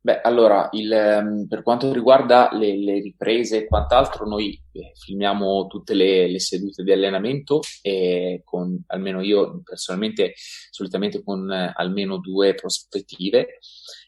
Beh, 0.00 0.20
allora, 0.20 0.68
il, 0.72 0.92
ehm, 0.92 1.46
per 1.46 1.62
quanto 1.62 1.92
riguarda 1.92 2.50
le, 2.52 2.76
le, 2.76 3.00
riprese 3.00 3.58
e 3.58 3.66
quant'altro, 3.66 4.26
noi 4.26 4.60
eh, 4.72 4.92
filmiamo 4.94 5.66
tutte 5.66 5.94
le, 5.94 6.28
le, 6.28 6.40
sedute 6.40 6.82
di 6.82 6.92
allenamento 6.92 7.60
e 7.82 8.42
con, 8.44 8.82
almeno 8.86 9.20
io 9.20 9.60
personalmente, 9.62 10.32
solitamente 10.70 11.22
con 11.22 11.50
eh, 11.50 11.72
almeno 11.74 12.18
due 12.18 12.54
prospettive, 12.54 13.58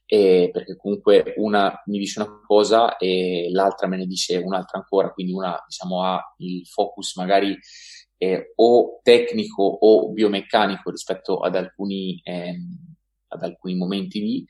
eh, 0.07 0.51
perché 0.53 0.77
comunque 0.77 1.35
una 1.37 1.73
mi 1.87 1.99
dice 1.99 2.21
una 2.21 2.41
cosa 2.47 2.97
e 2.97 3.49
l'altra 3.51 3.87
me 3.87 3.97
ne 3.97 4.07
dice 4.07 4.37
un'altra 4.37 4.79
ancora, 4.79 5.11
quindi 5.13 5.33
una 5.33 5.59
diciamo 5.67 6.05
ha 6.05 6.21
il 6.39 6.67
focus 6.67 7.17
magari 7.17 7.57
eh, 8.19 8.53
o 8.57 9.01
tecnico 9.03 9.63
o 9.63 10.13
biomeccanico 10.13 10.91
rispetto 10.91 11.39
ad 11.41 11.57
alcuni, 11.57 12.21
ehm, 12.23 12.95
ad 13.29 13.43
alcuni 13.43 13.75
momenti 13.75 14.21
di 14.21 14.47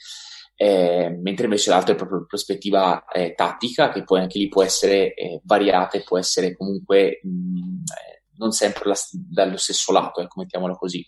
eh, 0.63 1.19
mentre 1.21 1.47
invece 1.47 1.71
l'altro 1.71 1.95
è 1.95 1.97
proprio 1.97 2.25
prospettiva 2.25 3.05
eh, 3.07 3.35
tattica, 3.35 3.91
che 3.91 4.05
poi 4.05 4.21
anche 4.21 4.39
lì 4.39 4.47
può 4.47 4.63
essere 4.63 5.13
eh, 5.13 5.41
variata 5.43 5.99
e 5.99 6.05
può 6.05 6.19
essere 6.19 6.57
comunque 6.57 7.19
mh, 7.21 7.29
mm, 7.29 7.83
eh, 7.83 8.23
non 8.37 8.53
sempre 8.53 8.89
la, 8.89 8.95
dallo 9.11 9.57
stesso 9.57 9.91
lato, 9.91 10.21
ecco, 10.21 10.39
mettiamola 10.39 10.75
così, 10.75 11.05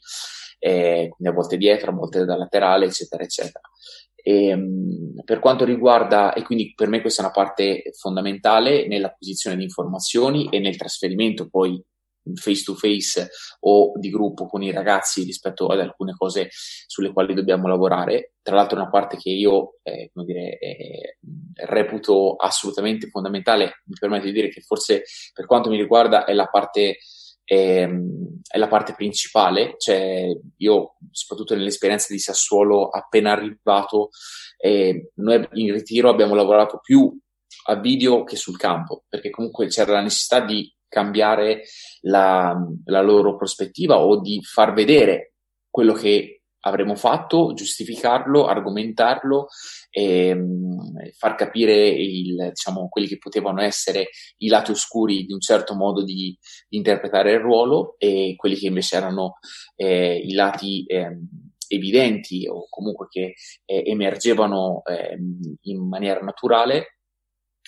eh, 0.58 1.06
quindi 1.08 1.32
a 1.32 1.32
volte 1.32 1.56
dietro, 1.56 1.92
a 1.92 1.94
volte 1.94 2.24
da 2.24 2.36
laterale, 2.36 2.86
eccetera, 2.86 3.22
eccetera. 3.22 3.70
E, 4.16 4.46
ehm, 4.48 5.22
per 5.24 5.38
quanto 5.38 5.64
riguarda, 5.64 6.32
e 6.32 6.42
quindi 6.42 6.72
per 6.74 6.88
me 6.88 7.00
questa 7.00 7.22
è 7.22 7.24
una 7.26 7.34
parte 7.34 7.92
fondamentale 7.96 8.88
nell'acquisizione 8.88 9.54
di 9.56 9.62
informazioni 9.62 10.48
e 10.48 10.58
nel 10.58 10.76
trasferimento 10.76 11.48
poi 11.48 11.80
face 12.34 12.62
to 12.62 12.74
face 12.74 13.28
o 13.60 13.92
di 13.96 14.10
gruppo 14.10 14.46
con 14.46 14.62
i 14.62 14.72
ragazzi 14.72 15.24
rispetto 15.24 15.66
ad 15.66 15.80
alcune 15.80 16.14
cose 16.16 16.48
sulle 16.50 17.12
quali 17.12 17.34
dobbiamo 17.34 17.68
lavorare. 17.68 18.32
Tra 18.42 18.56
l'altro, 18.56 18.78
una 18.78 18.90
parte 18.90 19.16
che 19.16 19.30
io 19.30 19.76
eh, 19.82 20.10
come 20.12 20.26
dire, 20.26 20.58
eh, 20.58 21.18
reputo 21.66 22.36
assolutamente 22.36 23.08
fondamentale, 23.08 23.82
mi 23.86 23.96
permetto 23.98 24.26
di 24.26 24.32
dire 24.32 24.48
che 24.48 24.60
forse 24.60 25.04
per 25.32 25.46
quanto 25.46 25.68
mi 25.68 25.76
riguarda 25.76 26.24
è 26.24 26.32
la 26.32 26.46
parte 26.46 26.98
ehm, 27.44 28.40
è 28.48 28.58
la 28.58 28.68
parte 28.68 28.94
principale, 28.94 29.74
cioè 29.78 30.26
io 30.56 30.96
soprattutto 31.10 31.54
nell'esperienza 31.54 32.12
di 32.12 32.18
Sassuolo 32.18 32.88
appena 32.88 33.32
arrivato, 33.32 34.10
eh, 34.56 35.10
noi 35.16 35.46
in 35.52 35.72
ritiro 35.72 36.08
abbiamo 36.08 36.34
lavorato 36.34 36.80
più 36.80 37.16
a 37.66 37.76
video 37.76 38.24
che 38.24 38.36
sul 38.36 38.56
campo, 38.56 39.04
perché 39.08 39.30
comunque 39.30 39.68
c'era 39.68 39.92
la 39.92 40.02
necessità 40.02 40.40
di 40.40 40.70
cambiare 40.94 41.64
la, 42.02 42.56
la 42.84 43.02
loro 43.02 43.36
prospettiva 43.36 43.98
o 43.98 44.20
di 44.20 44.40
far 44.44 44.72
vedere 44.72 45.32
quello 45.68 45.92
che 45.92 46.42
avremmo 46.66 46.94
fatto, 46.94 47.52
giustificarlo, 47.52 48.46
argomentarlo 48.46 49.48
e 49.90 50.32
mh, 50.32 51.10
far 51.16 51.34
capire 51.34 51.88
il, 51.88 52.50
diciamo, 52.54 52.88
quelli 52.88 53.08
che 53.08 53.18
potevano 53.18 53.60
essere 53.60 54.10
i 54.38 54.46
lati 54.46 54.70
oscuri 54.70 55.26
di 55.26 55.32
un 55.32 55.40
certo 55.40 55.74
modo 55.74 56.04
di, 56.04 56.38
di 56.68 56.76
interpretare 56.76 57.32
il 57.32 57.40
ruolo 57.40 57.96
e 57.98 58.34
quelli 58.36 58.54
che 58.54 58.68
invece 58.68 58.96
erano 58.96 59.38
eh, 59.74 60.16
i 60.16 60.32
lati 60.32 60.84
eh, 60.84 61.18
evidenti 61.68 62.46
o 62.48 62.66
comunque 62.70 63.08
che 63.10 63.34
eh, 63.64 63.82
emergevano 63.84 64.82
ehm, 64.84 65.56
in 65.62 65.88
maniera 65.88 66.20
naturale 66.20 66.93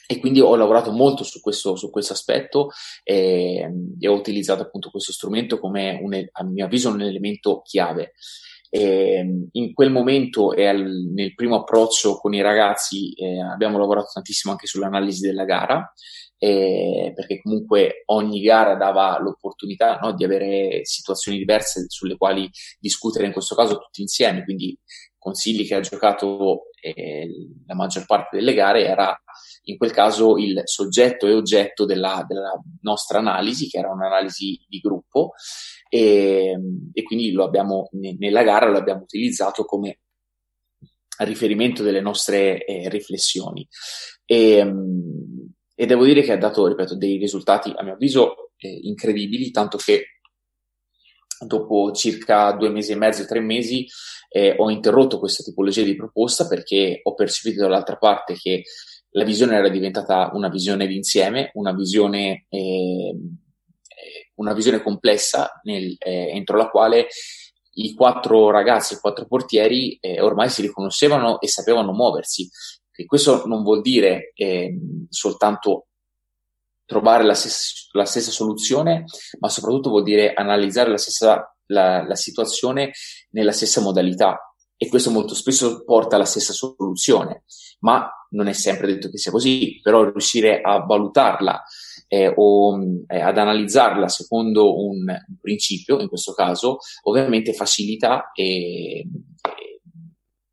e 0.06 0.18
quindi 0.18 0.40
ho 0.40 0.54
lavorato 0.54 0.92
molto 0.92 1.24
su 1.24 1.40
questo, 1.40 1.76
su 1.76 1.90
questo 1.90 2.12
aspetto 2.12 2.70
e, 3.02 3.68
e, 3.98 4.08
ho 4.08 4.14
utilizzato 4.14 4.62
appunto 4.62 4.90
questo 4.90 5.12
strumento 5.12 5.58
come 5.58 5.98
un, 6.00 6.24
a 6.32 6.44
mio 6.44 6.64
avviso 6.64 6.90
un 6.90 7.02
elemento 7.02 7.62
chiave. 7.62 8.12
E 8.68 9.48
in 9.52 9.72
quel 9.72 9.90
momento 9.90 10.52
e 10.52 10.66
al, 10.66 10.82
nel 11.14 11.34
primo 11.34 11.60
approccio 11.60 12.16
con 12.18 12.34
i 12.34 12.42
ragazzi 12.42 13.12
eh, 13.14 13.40
abbiamo 13.40 13.78
lavorato 13.78 14.08
tantissimo 14.12 14.52
anche 14.52 14.66
sull'analisi 14.66 15.24
della 15.24 15.44
gara 15.44 15.92
eh, 16.38 17.12
perché 17.14 17.40
comunque 17.40 18.02
ogni 18.06 18.40
gara 18.40 18.74
dava 18.74 19.18
l'opportunità 19.20 19.98
no, 19.98 20.12
di 20.14 20.24
avere 20.24 20.84
situazioni 20.84 21.38
diverse 21.38 21.86
sulle 21.88 22.16
quali 22.16 22.50
discutere 22.78 23.26
in 23.26 23.32
questo 23.32 23.54
caso 23.54 23.78
tutti 23.78 24.02
insieme 24.02 24.44
quindi 24.44 24.78
consigli 25.16 25.66
che 25.66 25.76
ha 25.76 25.80
giocato 25.80 26.64
eh, 26.80 27.28
la 27.66 27.74
maggior 27.74 28.04
parte 28.04 28.36
delle 28.36 28.52
gare 28.52 28.84
era 28.84 29.18
in 29.68 29.76
quel 29.76 29.90
caso 29.90 30.36
il 30.36 30.62
soggetto 30.64 31.26
e 31.26 31.34
oggetto 31.34 31.84
della, 31.84 32.24
della 32.26 32.52
nostra 32.82 33.18
analisi, 33.18 33.68
che 33.68 33.78
era 33.78 33.90
un'analisi 33.90 34.64
di 34.68 34.78
gruppo, 34.78 35.32
e, 35.88 36.56
e 36.92 37.02
quindi 37.02 37.32
lo 37.32 37.44
abbiamo, 37.44 37.88
nella 37.92 38.42
gara 38.42 38.68
lo 38.68 38.78
abbiamo 38.78 39.02
utilizzato 39.02 39.64
come 39.64 40.00
riferimento 41.18 41.82
delle 41.82 42.00
nostre 42.00 42.64
eh, 42.64 42.88
riflessioni. 42.88 43.66
E, 44.24 44.72
e, 45.74 45.86
devo 45.86 46.04
dire 46.04 46.22
che 46.22 46.32
ha 46.32 46.38
dato, 46.38 46.66
ripeto, 46.66 46.96
dei 46.96 47.16
risultati, 47.16 47.72
a 47.74 47.82
mio 47.82 47.94
avviso, 47.94 48.52
eh, 48.58 48.68
incredibili, 48.68 49.50
tanto 49.50 49.78
che 49.78 50.18
dopo 51.44 51.92
circa 51.92 52.52
due 52.52 52.70
mesi 52.70 52.92
e 52.92 52.96
mezzo, 52.96 53.26
tre 53.26 53.40
mesi, 53.40 53.86
eh, 54.28 54.54
ho 54.58 54.70
interrotto 54.70 55.18
questa 55.18 55.42
tipologia 55.42 55.82
di 55.82 55.96
proposta 55.96 56.46
perché 56.46 57.00
ho 57.02 57.14
percepito 57.14 57.62
dall'altra 57.62 57.96
parte 57.96 58.34
che 58.34 58.64
la 59.16 59.24
visione 59.24 59.56
era 59.56 59.68
diventata 59.70 60.30
una 60.34 60.48
visione 60.48 60.86
d'insieme, 60.86 61.50
una 61.54 61.72
visione, 61.72 62.44
eh, 62.50 63.14
una 64.34 64.52
visione 64.52 64.82
complessa 64.82 65.58
nel, 65.64 65.96
eh, 65.98 66.30
entro 66.34 66.58
la 66.58 66.68
quale 66.68 67.08
i 67.78 67.94
quattro 67.94 68.50
ragazzi, 68.50 68.94
i 68.94 68.98
quattro 68.98 69.26
portieri 69.26 69.96
eh, 70.00 70.20
ormai 70.20 70.50
si 70.50 70.60
riconoscevano 70.60 71.40
e 71.40 71.48
sapevano 71.48 71.92
muoversi. 71.92 72.48
E 72.94 73.06
questo 73.06 73.46
non 73.46 73.62
vuol 73.62 73.80
dire 73.80 74.32
ehm, 74.34 75.06
soltanto 75.08 75.86
trovare 76.84 77.24
la 77.24 77.34
stessa, 77.34 77.88
la 77.92 78.04
stessa, 78.04 78.30
soluzione, 78.30 79.04
ma 79.40 79.48
soprattutto 79.48 79.90
vuol 79.90 80.02
dire 80.02 80.34
analizzare 80.34 80.90
la 80.90 80.98
stessa 80.98 81.56
la, 81.68 82.06
la 82.06 82.14
situazione 82.14 82.92
nella 83.30 83.52
stessa 83.52 83.80
modalità. 83.80 84.38
E 84.76 84.88
questo 84.88 85.10
molto 85.10 85.34
spesso 85.34 85.84
porta 85.84 86.16
alla 86.16 86.26
stessa 86.26 86.52
soluzione, 86.52 87.44
ma 87.80 88.10
non 88.30 88.48
è 88.48 88.52
sempre 88.52 88.86
detto 88.86 89.08
che 89.08 89.18
sia 89.18 89.30
così, 89.30 89.80
però 89.82 90.04
riuscire 90.04 90.60
a 90.60 90.78
valutarla 90.78 91.62
eh, 92.08 92.32
o 92.34 92.78
eh, 93.06 93.20
ad 93.20 93.38
analizzarla 93.38 94.08
secondo 94.08 94.84
un, 94.84 95.06
un, 95.08 95.36
principio, 95.40 96.00
in 96.00 96.08
questo 96.08 96.32
caso, 96.32 96.78
ovviamente 97.02 97.52
facilita 97.52 98.30
e, 98.34 99.06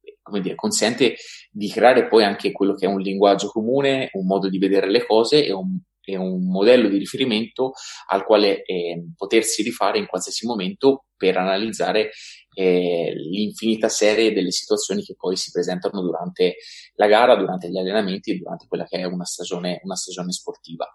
e 0.01 0.17
come 0.21 0.41
dire, 0.41 0.55
consente 0.55 1.15
di 1.51 1.69
creare 1.69 2.07
poi 2.07 2.23
anche 2.23 2.51
quello 2.51 2.73
che 2.73 2.85
è 2.85 2.89
un 2.89 2.99
linguaggio 2.99 3.49
comune, 3.49 4.09
un 4.13 4.25
modo 4.25 4.49
di 4.49 4.57
vedere 4.57 4.89
le 4.89 5.05
cose 5.05 5.45
e 5.45 5.51
un, 5.51 5.79
e 6.03 6.17
un 6.17 6.45
modello 6.49 6.89
di 6.89 6.97
riferimento 6.97 7.71
al 8.09 8.25
quale 8.25 8.63
eh, 8.63 9.03
potersi 9.15 9.63
rifare 9.63 9.97
in 9.97 10.05
qualsiasi 10.05 10.45
momento 10.45 11.05
per 11.15 11.37
analizzare 11.37 12.11
eh, 12.55 13.13
l'infinita 13.15 13.87
serie 13.89 14.33
delle 14.33 14.51
situazioni 14.51 15.03
che 15.03 15.15
poi 15.17 15.35
si 15.35 15.51
presentano 15.51 16.01
durante 16.01 16.55
la 16.95 17.07
gara, 17.07 17.35
durante 17.35 17.69
gli 17.69 17.77
allenamenti 17.77 18.31
e 18.31 18.37
durante 18.37 18.65
quella 18.67 18.85
che 18.85 18.97
è 18.97 19.05
una 19.05 19.25
stagione, 19.25 19.79
una 19.83 19.95
stagione 19.95 20.31
sportiva. 20.31 20.91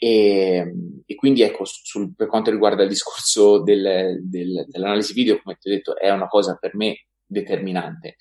E, 0.00 0.72
e, 1.04 1.14
quindi 1.16 1.42
ecco, 1.42 1.64
sul, 1.64 2.14
per 2.14 2.28
quanto 2.28 2.52
riguarda 2.52 2.84
il 2.84 2.88
discorso 2.88 3.62
del, 3.62 4.20
del, 4.22 4.64
dell'analisi 4.68 5.12
video, 5.12 5.40
come 5.42 5.56
ti 5.58 5.68
ho 5.68 5.72
detto, 5.72 5.96
è 5.96 6.08
una 6.10 6.28
cosa 6.28 6.54
per 6.54 6.76
me 6.76 7.06
determinante. 7.26 8.14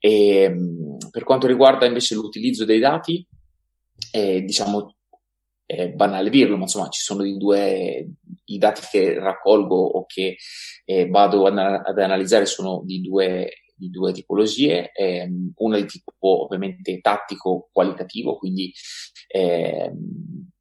E, 0.00 0.50
per 1.10 1.24
quanto 1.24 1.46
riguarda 1.46 1.84
invece 1.84 2.14
l'utilizzo 2.14 2.64
dei 2.64 2.78
dati, 2.78 3.24
eh, 4.12 4.40
diciamo, 4.40 4.94
è 5.70 5.88
banale 5.90 6.30
dirlo, 6.30 6.56
ma 6.56 6.62
insomma 6.62 6.88
ci 6.88 7.00
sono 7.00 7.24
i 7.24 7.36
due, 7.36 8.08
i 8.46 8.58
dati 8.58 8.82
che 8.90 9.18
raccolgo 9.18 9.76
o 9.76 10.04
che 10.06 10.36
eh, 10.84 11.08
vado 11.08 11.46
ad, 11.46 11.56
ad, 11.56 11.98
analizzare 11.98 12.46
sono 12.46 12.82
di 12.84 13.00
due, 13.00 13.50
di 13.74 13.88
due 13.88 14.12
tipologie, 14.12 14.90
eh, 14.92 15.30
una 15.56 15.76
di 15.76 15.86
tipo 15.86 16.44
ovviamente 16.44 17.00
tattico 17.00 17.68
qualitativo, 17.72 18.36
quindi 18.36 18.72
eh, 19.28 19.92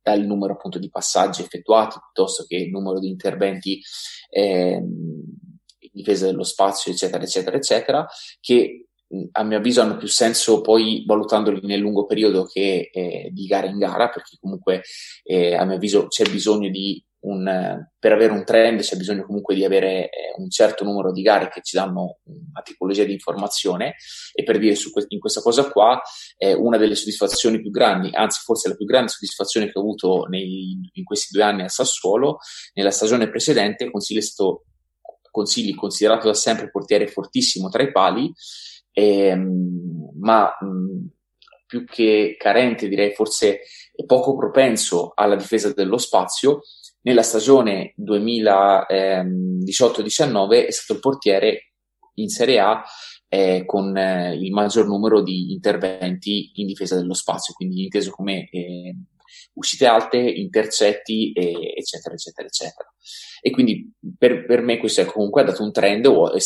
dal 0.02 0.22
numero 0.26 0.54
appunto 0.54 0.78
di 0.78 0.90
passaggi 0.90 1.42
effettuati 1.42 1.98
piuttosto 2.00 2.46
che 2.48 2.58
il 2.58 2.70
numero 2.70 3.00
di 3.00 3.10
interventi 3.10 3.82
eh, 4.30 4.76
in 4.76 5.90
difesa 5.92 6.28
dello 6.28 6.44
spazio, 6.44 6.92
eccetera, 6.92 7.24
eccetera, 7.24 7.58
eccetera, 7.58 8.08
che 8.40 8.89
a 9.32 9.44
mio 9.44 9.58
avviso 9.58 9.82
hanno 9.82 9.98
più 9.98 10.08
senso 10.08 10.62
poi 10.62 11.04
valutandoli 11.06 11.60
nel 11.64 11.80
lungo 11.80 12.06
periodo 12.06 12.46
che 12.46 12.90
eh, 12.92 13.30
di 13.32 13.46
gara 13.46 13.68
in 13.68 13.78
gara, 13.78 14.10
perché 14.10 14.38
comunque 14.40 14.84
eh, 15.24 15.56
a 15.56 15.66
mio 15.66 15.76
avviso 15.76 16.08
c'è 16.08 16.30
bisogno 16.30 16.70
di 16.70 17.04
un, 17.22 17.86
per 17.98 18.14
avere 18.14 18.32
un 18.32 18.46
trend 18.46 18.80
c'è 18.80 18.96
bisogno 18.96 19.26
comunque 19.26 19.54
di 19.54 19.66
avere 19.66 20.06
eh, 20.06 20.34
un 20.38 20.50
certo 20.50 20.86
numero 20.86 21.12
di 21.12 21.22
gare 21.22 21.50
che 21.50 21.62
ci 21.62 21.76
danno 21.76 22.20
una 22.24 22.62
tipologia 22.64 23.04
di 23.04 23.12
informazione. 23.14 23.96
E 24.34 24.44
per 24.44 24.58
dire 24.58 24.76
que- 24.92 25.06
in 25.10 25.20
questa 25.20 25.42
cosa 25.42 25.70
qua 25.70 26.02
eh, 26.38 26.54
una 26.54 26.78
delle 26.78 26.96
soddisfazioni 26.96 27.60
più 27.60 27.72
grandi, 27.72 28.10
anzi 28.14 28.42
forse 28.44 28.70
la 28.70 28.76
più 28.76 28.86
grande 28.86 29.10
soddisfazione 29.10 29.66
che 29.66 29.78
ho 29.78 29.82
avuto 29.82 30.26
nei, 30.30 30.90
in 30.94 31.04
questi 31.04 31.30
due 31.32 31.44
anni 31.44 31.64
a 31.64 31.68
Sassuolo, 31.68 32.38
nella 32.74 32.92
stagione 32.92 33.30
precedente 33.30 33.90
Consigli 33.90 34.20
è 34.20 34.22
stato 34.22 34.64
Consigli 35.32 35.76
considerato 35.76 36.28
da 36.28 36.34
sempre 36.34 36.72
portiere 36.72 37.08
fortissimo 37.08 37.70
tra 37.70 37.84
i 37.84 37.92
pali 37.92 38.34
ehm, 38.92 40.14
ma 40.20 40.50
mh, 40.60 41.08
più 41.66 41.86
che 41.86 42.36
carente, 42.38 42.88
direi 42.88 43.14
forse 43.14 43.62
poco 44.06 44.36
propenso 44.36 45.12
alla 45.14 45.36
difesa 45.36 45.72
dello 45.72 46.00
spazio. 46.00 46.62
Nella 47.02 47.22
stagione 47.22 47.94
2018-19 48.02 50.66
è 50.66 50.72
stato 50.72 50.94
il 50.94 51.00
portiere 51.00 51.74
in 52.16 52.28
Serie 52.28 52.60
A 52.60 52.84
eh, 53.28 53.64
con 53.66 53.96
eh, 53.96 54.36
il 54.36 54.52
maggior 54.52 54.88
numero 54.88 55.22
di 55.22 55.54
interventi 55.54 56.54
in 56.56 56.66
difesa 56.66 56.96
dello 56.96 57.14
spazio, 57.14 57.54
quindi 57.54 57.84
inteso 57.84 58.10
come 58.10 58.50
eh, 58.50 58.96
uscite 59.54 59.86
alte, 59.86 60.18
intercetti, 60.18 61.32
eccetera, 61.36 62.16
eccetera, 62.16 62.48
eccetera. 62.48 62.92
E 63.42 63.52
quindi 63.52 63.92
per, 64.18 64.46
per 64.46 64.62
me 64.62 64.78
questo 64.78 65.02
è 65.02 65.06
comunque 65.06 65.44
dato 65.44 65.64
un 65.64 65.72
trend, 65.72 66.06
o 66.08 66.34
è 66.34 66.40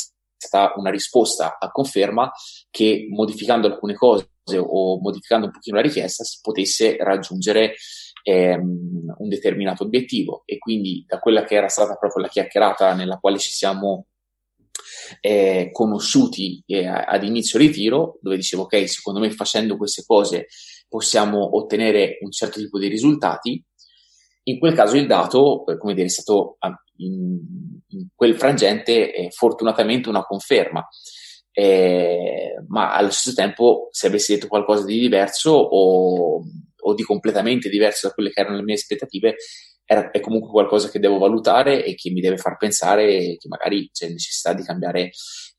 stata 0.47 0.73
una 0.77 0.89
risposta 0.89 1.57
a 1.59 1.71
conferma 1.71 2.31
che 2.69 3.07
modificando 3.09 3.67
alcune 3.67 3.93
cose 3.93 4.27
o 4.57 4.99
modificando 4.99 5.45
un 5.45 5.51
pochino 5.51 5.77
la 5.77 5.81
richiesta 5.81 6.23
si 6.23 6.39
potesse 6.41 6.97
raggiungere 6.97 7.75
ehm, 8.23 9.15
un 9.17 9.29
determinato 9.29 9.83
obiettivo. 9.83 10.43
E 10.45 10.57
quindi 10.57 11.05
da 11.07 11.19
quella 11.19 11.43
che 11.43 11.55
era 11.55 11.67
stata 11.67 11.95
proprio 11.95 12.23
la 12.23 12.29
chiacchierata 12.29 12.93
nella 12.93 13.17
quale 13.17 13.37
ci 13.37 13.51
siamo 13.51 14.07
eh, 15.21 15.69
conosciuti 15.71 16.63
eh, 16.65 16.87
ad 16.87 17.23
inizio 17.23 17.59
ritiro, 17.59 18.17
dove 18.21 18.35
dicevo 18.35 18.63
ok, 18.63 18.87
secondo 18.87 19.19
me 19.19 19.29
facendo 19.31 19.77
queste 19.77 20.03
cose 20.05 20.47
possiamo 20.87 21.57
ottenere 21.57 22.17
un 22.21 22.31
certo 22.31 22.59
tipo 22.59 22.79
di 22.79 22.87
risultati, 22.87 23.63
in 24.45 24.59
quel 24.59 24.73
caso 24.73 24.97
il 24.97 25.07
dato, 25.07 25.63
come 25.79 25.93
dire, 25.93 26.07
è 26.07 26.09
stato 26.09 26.57
in, 26.97 27.39
in 27.87 28.07
quel 28.13 28.35
frangente 28.35 29.11
è 29.11 29.29
fortunatamente 29.29 30.09
una 30.09 30.23
conferma. 30.23 30.87
Eh, 31.55 32.55
ma 32.67 32.95
allo 32.95 33.11
stesso 33.11 33.35
tempo, 33.35 33.89
se 33.91 34.07
avessi 34.07 34.33
detto 34.33 34.47
qualcosa 34.47 34.85
di 34.85 34.99
diverso 34.99 35.51
o, 35.51 36.41
o, 36.79 36.93
di 36.95 37.03
completamente 37.03 37.69
diverso 37.69 38.07
da 38.07 38.13
quelle 38.13 38.31
che 38.31 38.41
erano 38.41 38.55
le 38.55 38.63
mie 38.63 38.75
aspettative, 38.75 39.35
era, 39.85 40.09
è 40.09 40.19
comunque 40.19 40.49
qualcosa 40.49 40.89
che 40.89 40.99
devo 40.99 41.19
valutare 41.19 41.85
e 41.85 41.93
che 41.93 42.09
mi 42.09 42.21
deve 42.21 42.37
far 42.37 42.57
pensare 42.57 43.37
che 43.37 43.47
magari 43.47 43.89
c'è 43.91 44.07
necessità 44.07 44.53
di 44.53 44.63
cambiare, 44.63 45.11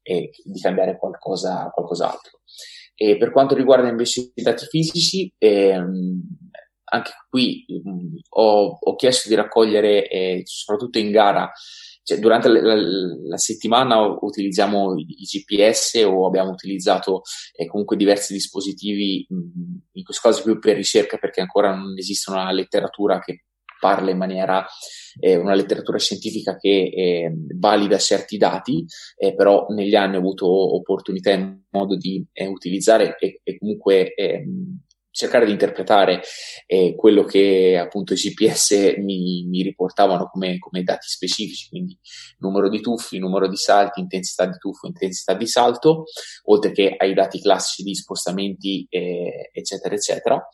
eh, 0.02 0.30
di 0.42 0.60
cambiare 0.60 0.96
qualcosa, 0.98 1.70
qualcos'altro. 1.72 2.40
E 2.96 3.16
per 3.16 3.32
quanto 3.32 3.54
riguarda 3.54 3.88
invece 3.88 4.32
i 4.34 4.42
dati 4.42 4.66
fisici, 4.66 5.32
ehm, 5.38 6.20
anche 6.84 7.12
qui 7.28 7.64
mh, 7.68 7.90
mm, 7.90 8.16
ho, 8.30 8.78
ho, 8.80 8.94
chiesto 8.96 9.28
di 9.28 9.34
raccogliere, 9.34 10.08
eh, 10.08 10.42
soprattutto 10.44 10.98
in 10.98 11.10
gara, 11.10 11.50
cioè, 12.02 12.18
durante 12.18 12.48
la, 12.48 12.60
la, 12.60 12.76
la, 13.28 13.38
settimana 13.38 13.98
utilizziamo 13.98 14.94
i, 14.96 15.06
GPS 15.06 16.04
o 16.06 16.26
abbiamo 16.26 16.50
utilizzato 16.50 17.22
eh, 17.54 17.66
comunque 17.66 17.96
diversi 17.96 18.34
dispositivi, 18.34 19.26
mh, 19.28 19.36
mm, 19.36 19.74
in 19.92 20.04
questo 20.04 20.28
caso 20.28 20.42
più 20.42 20.58
per 20.58 20.76
ricerca 20.76 21.16
perché 21.16 21.40
ancora 21.40 21.74
non 21.74 21.96
esiste 21.96 22.30
una 22.30 22.52
letteratura 22.52 23.20
che 23.20 23.44
parla 23.84 24.10
in 24.10 24.16
maniera, 24.16 24.66
eh, 25.20 25.36
una 25.36 25.54
letteratura 25.54 25.98
scientifica 25.98 26.56
che 26.56 26.90
eh, 26.94 27.32
valida 27.54 27.98
certi 27.98 28.38
dati, 28.38 28.84
eh, 29.16 29.34
però 29.34 29.66
negli 29.68 29.94
anni 29.94 30.16
ho 30.16 30.20
avuto 30.20 30.46
opportunità 30.46 31.30
e 31.32 31.58
modo 31.70 31.96
di 31.96 32.24
eh, 32.32 32.46
utilizzare 32.46 33.16
e, 33.18 33.40
e 33.42 33.58
comunque 33.58 34.14
ehm, 34.14 34.83
cercare 35.14 35.46
di 35.46 35.52
interpretare 35.52 36.22
eh, 36.66 36.94
quello 36.96 37.22
che 37.22 37.78
appunto 37.78 38.14
i 38.14 38.16
GPS 38.16 38.96
mi, 38.98 39.44
mi 39.46 39.62
riportavano 39.62 40.28
come, 40.28 40.58
come, 40.58 40.82
dati 40.82 41.06
specifici, 41.06 41.68
quindi 41.68 41.96
numero 42.38 42.68
di 42.68 42.80
tuffi, 42.80 43.18
numero 43.18 43.46
di 43.46 43.56
salti, 43.56 44.00
intensità 44.00 44.44
di 44.44 44.58
tuffo, 44.58 44.88
intensità 44.88 45.34
di 45.34 45.46
salto, 45.46 46.06
oltre 46.46 46.72
che 46.72 46.94
ai 46.98 47.14
dati 47.14 47.40
classici 47.40 47.84
di 47.84 47.94
spostamenti, 47.94 48.86
eh, 48.90 49.50
eccetera, 49.52 49.94
eccetera. 49.94 50.48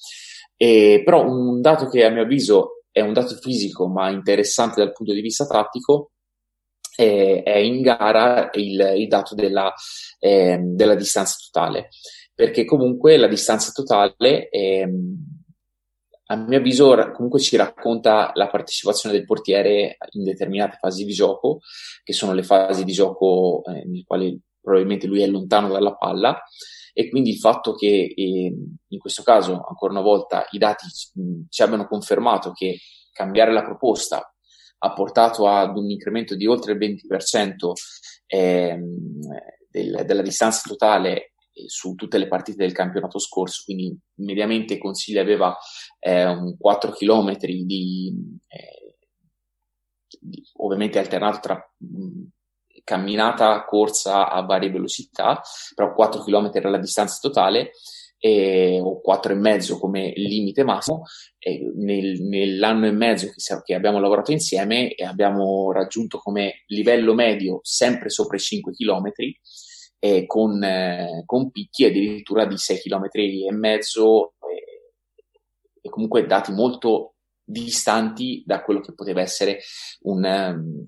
Eh, 0.57 1.01
però 1.05 1.27
un 1.27 1.63
dato 1.63 1.89
che 1.89 2.05
a 2.05 2.11
mio 2.11 2.23
avviso 2.23 2.85
è 2.93 3.01
un 3.01 3.15
dato 3.15 3.37
fisico 3.37 3.89
ma 3.89 4.11
interessante 4.11 4.83
dal 4.83 4.93
punto 4.93 5.15
di 5.15 5.23
vista 5.23 5.47
tattico 5.47 6.11
è 6.97 7.57
in 7.57 7.81
gara 7.81 8.51
il, 8.55 8.93
il 8.97 9.09
dato 9.09 9.35
della, 9.35 9.73
eh, 10.19 10.59
della 10.61 10.95
distanza 10.95 11.37
totale 11.51 11.89
perché 12.41 12.65
comunque 12.65 13.19
la 13.19 13.29
distanza 13.29 13.71
totale 13.71 14.49
ehm, 14.49 15.15
a 16.29 16.37
mio 16.37 16.57
avviso 16.57 16.97
comunque 17.13 17.39
ci 17.39 17.55
racconta 17.55 18.31
la 18.33 18.49
partecipazione 18.49 19.15
del 19.15 19.27
portiere 19.27 19.99
in 20.13 20.25
determinate 20.25 20.79
fasi 20.81 21.05
di 21.05 21.13
gioco, 21.13 21.59
che 22.03 22.15
sono 22.15 22.33
le 22.33 22.43
fasi 22.43 22.85
di 22.85 22.93
gioco 22.93 23.63
eh, 23.67 23.85
nelle 23.85 24.05
quali 24.07 24.41
probabilmente 24.59 25.07
lui 25.07 25.21
è 25.21 25.27
lontano 25.27 25.69
dalla 25.69 25.95
palla. 25.97 26.43
E 26.95 27.11
quindi 27.11 27.29
il 27.29 27.39
fatto 27.39 27.75
che 27.75 28.15
eh, 28.17 28.55
in 28.89 28.99
questo 28.99 29.23
caso, 29.23 29.53
ancora 29.53 29.93
una 29.93 30.01
volta, 30.01 30.47
i 30.53 30.59
dati 30.59 30.87
ci 31.47 31.63
abbiano 31.63 31.87
confermato 31.87 32.53
che 32.53 32.79
cambiare 33.13 33.53
la 33.53 33.65
proposta 33.65 34.35
ha 34.83 34.93
portato 34.95 35.47
ad 35.47 35.77
un 35.77 35.91
incremento 35.91 36.35
di 36.37 36.47
oltre 36.47 36.73
il 36.73 36.79
20% 36.79 37.73
ehm, 38.25 39.21
del, 39.69 40.05
della 40.07 40.23
distanza 40.23 40.63
totale 40.67 41.33
su 41.67 41.95
tutte 41.95 42.19
le 42.19 42.29
partite 42.29 42.59
del 42.65 42.73
campionato 42.73 43.19
scorso, 43.19 43.63
quindi 43.65 43.97
mediamente 44.17 44.79
Consiglia 44.79 45.21
aveva 45.21 45.57
eh, 45.99 46.27
un 46.27 46.57
4 46.57 46.93
km 46.93 47.37
di, 47.39 48.13
eh, 48.49 48.97
di, 50.19 50.43
ovviamente 50.57 50.99
alternato 50.99 51.41
tra 51.41 51.73
mh, 51.77 52.23
camminata, 52.85 53.65
corsa 53.65 54.31
a 54.31 54.43
varie 54.43 54.71
velocità, 54.71 55.41
però 55.75 55.93
4 55.93 56.23
km 56.23 56.51
era 56.53 56.71
la 56.71 56.79
distanza 56.79 57.19
totale 57.21 57.73
eh, 58.23 58.79
o 58.83 59.01
quattro 59.01 59.33
e 59.33 59.37
mezzo 59.37 59.79
come 59.79 60.13
limite 60.15 60.63
massimo. 60.63 61.05
Nel, 61.43 62.21
nell'anno 62.23 62.87
e 62.87 62.93
mezzo 62.93 63.27
che, 63.29 63.41
che, 63.65 63.75
abbiamo 63.75 63.99
lavorato 63.99 64.31
insieme 64.31 64.95
abbiamo 65.07 65.73
raggiunto 65.73 66.19
come 66.19 66.65
livello 66.67 67.15
medio 67.15 67.61
sempre 67.63 68.11
sopra 68.11 68.37
i 68.37 68.41
5 68.41 68.73
km 68.73 69.11
eh, 70.01 70.27
con, 70.27 70.63
eh, 70.65 71.23
con, 71.27 71.51
picchi 71.51 71.85
addirittura 71.85 72.47
di 72.47 72.57
6 72.57 72.81
km 72.81 73.09
e 73.13 73.53
mezzo 73.53 74.33
e 75.81 75.89
comunque 75.89 76.27
dati 76.27 76.53
molto 76.53 77.15
distanti 77.43 78.43
da 78.47 78.63
quello 78.63 78.81
che 78.81 78.95
poteva 78.95 79.21
essere 79.21 79.61
un, 80.03 80.25
um, 80.25 80.87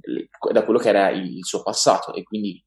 da 0.52 0.64
quello 0.64 0.78
che 0.78 0.88
era 0.88 1.10
il 1.10 1.44
suo 1.44 1.62
passato. 1.62 2.14
E 2.14 2.22
quindi 2.22 2.64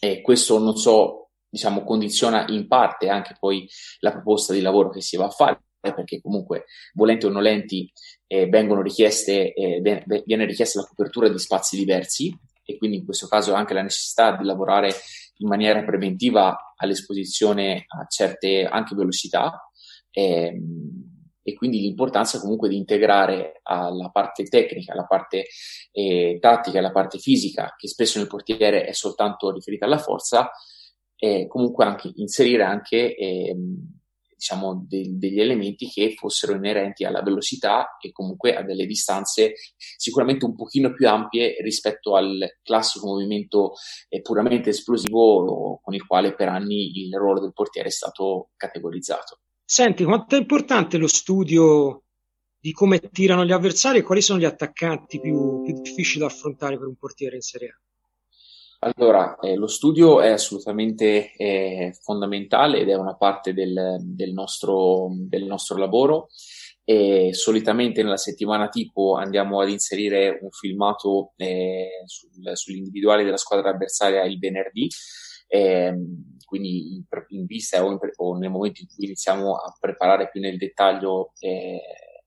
eh, 0.00 0.20
questo 0.22 0.58
non 0.58 0.76
so 0.76 1.30
diciamo 1.48 1.82
condiziona 1.82 2.46
in 2.48 2.68
parte 2.68 3.08
anche 3.08 3.36
poi 3.38 3.68
la 4.00 4.12
proposta 4.12 4.52
di 4.52 4.60
lavoro 4.60 4.88
che 4.90 5.00
si 5.00 5.16
va 5.16 5.26
a 5.26 5.30
fare 5.30 5.60
perché 5.80 6.20
comunque 6.20 6.66
volenti 6.94 7.26
o 7.26 7.28
nolenti 7.28 7.90
eh, 8.28 8.46
vengono 8.46 8.82
richieste 8.82 9.52
eh, 9.52 9.80
viene 10.24 10.44
richiesta 10.44 10.78
la 10.78 10.86
copertura 10.86 11.28
di 11.28 11.38
spazi 11.38 11.76
diversi 11.76 12.32
e 12.62 12.76
quindi 12.76 12.98
in 12.98 13.04
questo 13.04 13.26
caso 13.26 13.52
anche 13.52 13.74
la 13.74 13.82
necessità 13.82 14.36
di 14.36 14.44
lavorare 14.44 14.94
in 15.40 15.48
maniera 15.48 15.84
preventiva 15.84 16.74
all'esposizione 16.76 17.84
a 17.88 18.06
certe 18.06 18.64
anche 18.64 18.94
velocità 18.94 19.70
ehm, 20.10 21.10
e 21.42 21.54
quindi 21.54 21.80
l'importanza 21.80 22.38
comunque 22.40 22.68
di 22.68 22.76
integrare 22.76 23.60
alla 23.62 24.10
parte 24.10 24.44
tecnica, 24.44 24.92
alla 24.92 25.06
parte 25.06 25.46
eh, 25.90 26.38
tattica, 26.40 26.78
alla 26.78 26.92
parte 26.92 27.18
fisica, 27.18 27.74
che 27.76 27.88
spesso 27.88 28.18
nel 28.18 28.28
portiere 28.28 28.84
è 28.84 28.92
soltanto 28.92 29.50
riferita 29.50 29.86
alla 29.86 29.98
forza, 29.98 30.50
e 31.16 31.46
comunque 31.48 31.84
anche 31.84 32.12
inserire 32.16 32.62
anche 32.62 33.14
eh, 33.14 33.54
diciamo 34.40 34.86
de- 34.88 35.18
degli 35.18 35.38
elementi 35.38 35.86
che 35.86 36.14
fossero 36.16 36.54
inerenti 36.54 37.04
alla 37.04 37.20
velocità 37.20 37.98
e 38.00 38.10
comunque 38.10 38.56
a 38.56 38.62
delle 38.62 38.86
distanze 38.86 39.52
sicuramente 39.76 40.46
un 40.46 40.56
pochino 40.56 40.94
più 40.94 41.06
ampie 41.06 41.56
rispetto 41.60 42.16
al 42.16 42.56
classico 42.62 43.06
movimento 43.06 43.74
eh, 44.08 44.22
puramente 44.22 44.70
esplosivo 44.70 45.78
con 45.82 45.92
il 45.92 46.06
quale 46.06 46.34
per 46.34 46.48
anni 46.48 47.02
il 47.04 47.14
ruolo 47.14 47.40
del 47.40 47.52
portiere 47.52 47.88
è 47.88 47.92
stato 47.92 48.48
categorizzato. 48.56 49.40
Senti, 49.62 50.04
quanto 50.04 50.36
è 50.36 50.38
importante 50.38 50.96
lo 50.96 51.06
studio 51.06 52.04
di 52.58 52.72
come 52.72 52.98
tirano 52.98 53.44
gli 53.44 53.52
avversari 53.52 53.98
e 53.98 54.02
quali 54.02 54.22
sono 54.22 54.38
gli 54.38 54.44
attaccanti 54.44 55.20
più, 55.20 55.62
più 55.62 55.80
difficili 55.82 56.20
da 56.20 56.26
affrontare 56.26 56.78
per 56.78 56.86
un 56.86 56.96
portiere 56.96 57.36
in 57.36 57.42
Serie 57.42 57.68
A? 57.68 57.80
Allora, 58.82 59.38
eh, 59.40 59.56
lo 59.56 59.66
studio 59.66 60.22
è 60.22 60.30
assolutamente 60.30 61.34
eh, 61.34 61.92
fondamentale 62.00 62.78
ed 62.78 62.88
è 62.88 62.94
una 62.94 63.14
parte 63.14 63.52
del, 63.52 63.98
del, 64.00 64.32
nostro, 64.32 65.08
del 65.12 65.44
nostro 65.44 65.76
lavoro. 65.76 66.28
E 66.82 67.34
solitamente 67.34 68.02
nella 68.02 68.16
settimana 68.16 68.68
tipo 68.68 69.16
andiamo 69.16 69.60
ad 69.60 69.68
inserire 69.68 70.38
un 70.40 70.50
filmato 70.50 71.34
eh, 71.36 72.04
sul, 72.06 72.56
sull'individuale 72.56 73.22
della 73.22 73.36
squadra 73.36 73.68
avversaria 73.68 74.24
il 74.24 74.38
venerdì, 74.38 74.88
ehm, 75.48 76.38
quindi 76.46 76.94
in, 76.94 77.04
in 77.28 77.44
vista 77.44 77.84
o, 77.84 77.90
in, 77.92 77.98
o, 78.16 78.38
nel 78.38 78.50
momento 78.50 78.80
in 78.80 78.88
cui 78.88 79.04
iniziamo 79.04 79.56
a 79.56 79.76
preparare 79.78 80.30
più 80.30 80.40
nel 80.40 80.56
dettaglio 80.56 81.32
eh, 81.38 81.80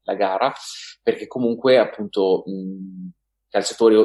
la 0.04 0.14
gara, 0.14 0.54
perché 1.02 1.26
comunque 1.26 1.80
appunto 1.80 2.44
i 2.46 3.12
calciatori 3.50 3.96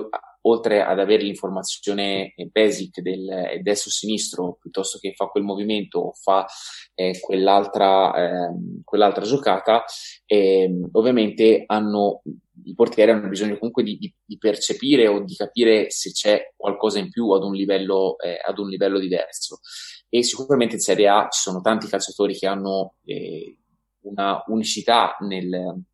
oltre 0.48 0.82
ad 0.82 0.98
avere 0.98 1.22
l'informazione 1.22 2.34
basic 2.50 3.00
del 3.00 3.60
destro-sinistro 3.62 4.56
piuttosto 4.60 4.98
che 4.98 5.12
fa 5.14 5.26
quel 5.26 5.44
movimento 5.44 5.98
o 5.98 6.12
fa 6.12 6.46
eh, 6.94 7.18
quell'altra, 7.20 8.14
eh, 8.14 8.54
quell'altra 8.84 9.24
giocata, 9.24 9.84
eh, 10.26 10.70
ovviamente 10.92 11.64
hanno, 11.66 12.22
i 12.64 12.74
portieri 12.74 13.10
hanno 13.10 13.28
bisogno 13.28 13.58
comunque 13.58 13.82
di, 13.82 13.98
di, 13.98 14.12
di, 14.24 14.38
percepire 14.38 15.06
o 15.06 15.22
di 15.22 15.34
capire 15.34 15.90
se 15.90 16.12
c'è 16.12 16.52
qualcosa 16.56 16.98
in 16.98 17.10
più 17.10 17.30
ad 17.30 17.42
un 17.42 17.54
livello, 17.54 18.18
eh, 18.18 18.38
ad 18.44 18.58
un 18.58 18.68
livello 18.68 18.98
diverso. 18.98 19.60
E 20.08 20.22
sicuramente 20.22 20.74
in 20.74 20.80
Serie 20.80 21.08
A 21.08 21.28
ci 21.30 21.40
sono 21.40 21.60
tanti 21.60 21.86
calciatori 21.86 22.34
che 22.34 22.46
hanno 22.46 22.94
eh, 23.04 23.58
una 24.02 24.42
unicità 24.46 25.16
nel, 25.20 25.84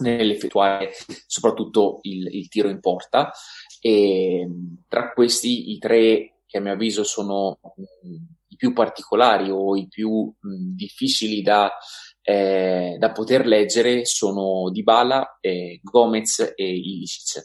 nell'effettuare 0.00 0.92
soprattutto 1.26 1.98
il, 2.02 2.26
il, 2.34 2.48
tiro 2.48 2.68
in 2.68 2.80
porta 2.80 3.32
e 3.80 4.48
tra 4.88 5.12
questi 5.12 5.72
i 5.72 5.78
tre 5.78 6.34
che 6.46 6.58
a 6.58 6.60
mio 6.60 6.72
avviso 6.72 7.04
sono 7.04 7.58
mh, 7.62 8.14
i 8.48 8.56
più 8.56 8.72
particolari 8.72 9.50
o 9.50 9.76
i 9.76 9.88
più 9.88 10.24
mh, 10.26 10.74
difficili 10.74 11.42
da, 11.42 11.70
eh, 12.22 12.96
da, 12.98 13.12
poter 13.12 13.46
leggere 13.46 14.04
sono 14.04 14.70
Dybala, 14.70 15.38
eh, 15.40 15.80
Gomez 15.82 16.52
e 16.54 16.76
Ilicic 16.76 17.42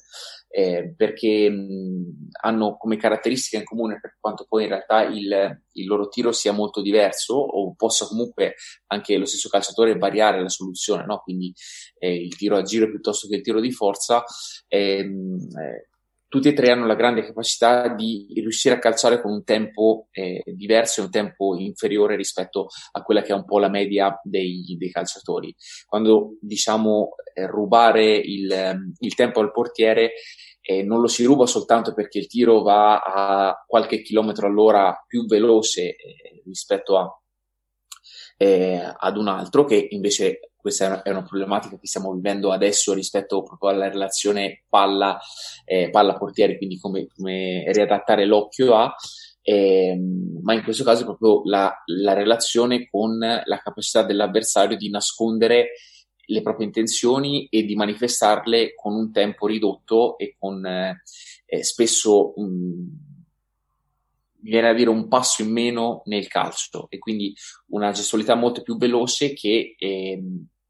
eh, 0.55 0.93
perché 0.95 1.49
mh, 1.49 2.29
hanno 2.43 2.77
come 2.77 2.95
caratteristica 2.95 3.57
in 3.57 3.65
comune 3.65 3.99
per 3.99 4.15
quanto 4.21 4.45
poi 4.47 4.63
in 4.63 4.69
realtà 4.69 5.03
il, 5.03 5.61
il, 5.73 5.85
loro 5.85 6.07
tiro 6.07 6.31
sia 6.31 6.53
molto 6.53 6.81
diverso 6.81 7.35
o 7.35 7.73
possa 7.75 8.07
comunque 8.07 8.55
anche 8.87 9.17
lo 9.17 9.25
stesso 9.25 9.49
calciatore 9.49 9.97
variare 9.97 10.41
la 10.41 10.47
soluzione, 10.47 11.03
no? 11.03 11.19
quindi 11.19 11.53
eh, 11.97 12.15
il 12.15 12.37
tiro 12.37 12.55
a 12.55 12.61
giro 12.61 12.89
piuttosto 12.89 13.27
che 13.27 13.35
il 13.35 13.41
tiro 13.41 13.59
di 13.59 13.73
forza. 13.73 14.23
Ehm, 14.69 15.39
eh, 15.59 15.89
tutti 16.35 16.49
e 16.49 16.53
tre 16.53 16.69
hanno 16.69 16.85
la 16.85 16.95
grande 16.95 17.23
capacità 17.23 17.87
di 17.87 18.27
riuscire 18.35 18.75
a 18.75 18.79
calciare 18.79 19.21
con 19.21 19.31
un 19.31 19.45
tempo 19.45 20.09
eh, 20.11 20.43
diverso 20.45 20.99
e 20.99 21.03
un 21.05 21.09
tempo 21.09 21.55
inferiore 21.55 22.17
rispetto 22.17 22.67
a 22.91 23.03
quella 23.03 23.21
che 23.21 23.31
è 23.31 23.35
un 23.35 23.45
po' 23.45 23.57
la 23.57 23.69
media 23.69 24.19
dei, 24.21 24.75
dei 24.77 24.91
calciatori. 24.91 25.55
Quando 25.85 26.35
diciamo 26.41 27.11
eh, 27.33 27.47
rubare 27.47 28.17
il, 28.17 28.93
il, 28.99 29.15
tempo 29.15 29.39
al 29.39 29.53
portiere, 29.53 30.11
eh, 30.59 30.83
non 30.83 30.99
lo 30.99 31.07
si 31.07 31.23
ruba 31.23 31.45
soltanto 31.45 31.93
perché 31.93 32.19
il 32.19 32.27
tiro 32.27 32.61
va 32.63 32.99
a 32.99 33.63
qualche 33.65 34.01
chilometro 34.01 34.47
all'ora 34.47 34.93
più 35.07 35.25
veloce 35.25 35.83
eh, 35.83 36.41
rispetto 36.43 36.97
a, 36.97 37.09
eh, 38.35 38.93
ad 38.93 39.15
un 39.15 39.29
altro, 39.29 39.63
che 39.63 39.87
invece 39.89 40.51
questa 40.65 41.03
è 41.03 41.11
una 41.11 41.21
problematica 41.21 41.77
che 41.77 41.85
stiamo 41.85 42.11
vivendo 42.11 42.51
adesso 42.51 42.91
rispetto 42.91 43.43
proprio 43.43 43.69
alla 43.69 43.87
relazione 43.87 44.63
palla, 44.67 45.19
eh, 45.63 45.91
palla 45.91 46.17
portiere, 46.17 46.57
quindi 46.57 46.79
come, 46.79 47.05
come, 47.15 47.71
riadattare 47.71 48.25
l'occhio 48.25 48.73
a, 48.73 48.91
eh, 49.43 49.95
ma 50.41 50.55
in 50.55 50.63
questo 50.63 50.83
caso 50.83 51.03
è 51.03 51.05
proprio 51.05 51.41
la, 51.43 51.71
la, 51.85 52.13
relazione 52.13 52.89
con 52.89 53.19
la 53.19 53.61
capacità 53.63 54.01
dell'avversario 54.01 54.75
di 54.75 54.89
nascondere 54.89 55.73
le 56.25 56.41
proprie 56.41 56.65
intenzioni 56.65 57.45
e 57.45 57.63
di 57.63 57.75
manifestarle 57.75 58.73
con 58.73 58.95
un 58.95 59.11
tempo 59.11 59.45
ridotto 59.45 60.17
e 60.17 60.35
con 60.35 60.65
eh, 60.65 61.63
spesso 61.63 62.33
mh, 62.37 63.15
viene 64.39 64.69
a 64.69 64.73
dire 64.73 64.89
un 64.89 65.07
passo 65.07 65.43
in 65.43 65.51
meno 65.51 66.01
nel 66.05 66.27
calcio. 66.27 66.87
E 66.89 66.97
quindi 66.97 67.35
una 67.67 67.91
gestualità 67.91 68.33
molto 68.33 68.63
più 68.63 68.77
veloce 68.77 69.33
che, 69.33 69.75
eh, 69.77 70.23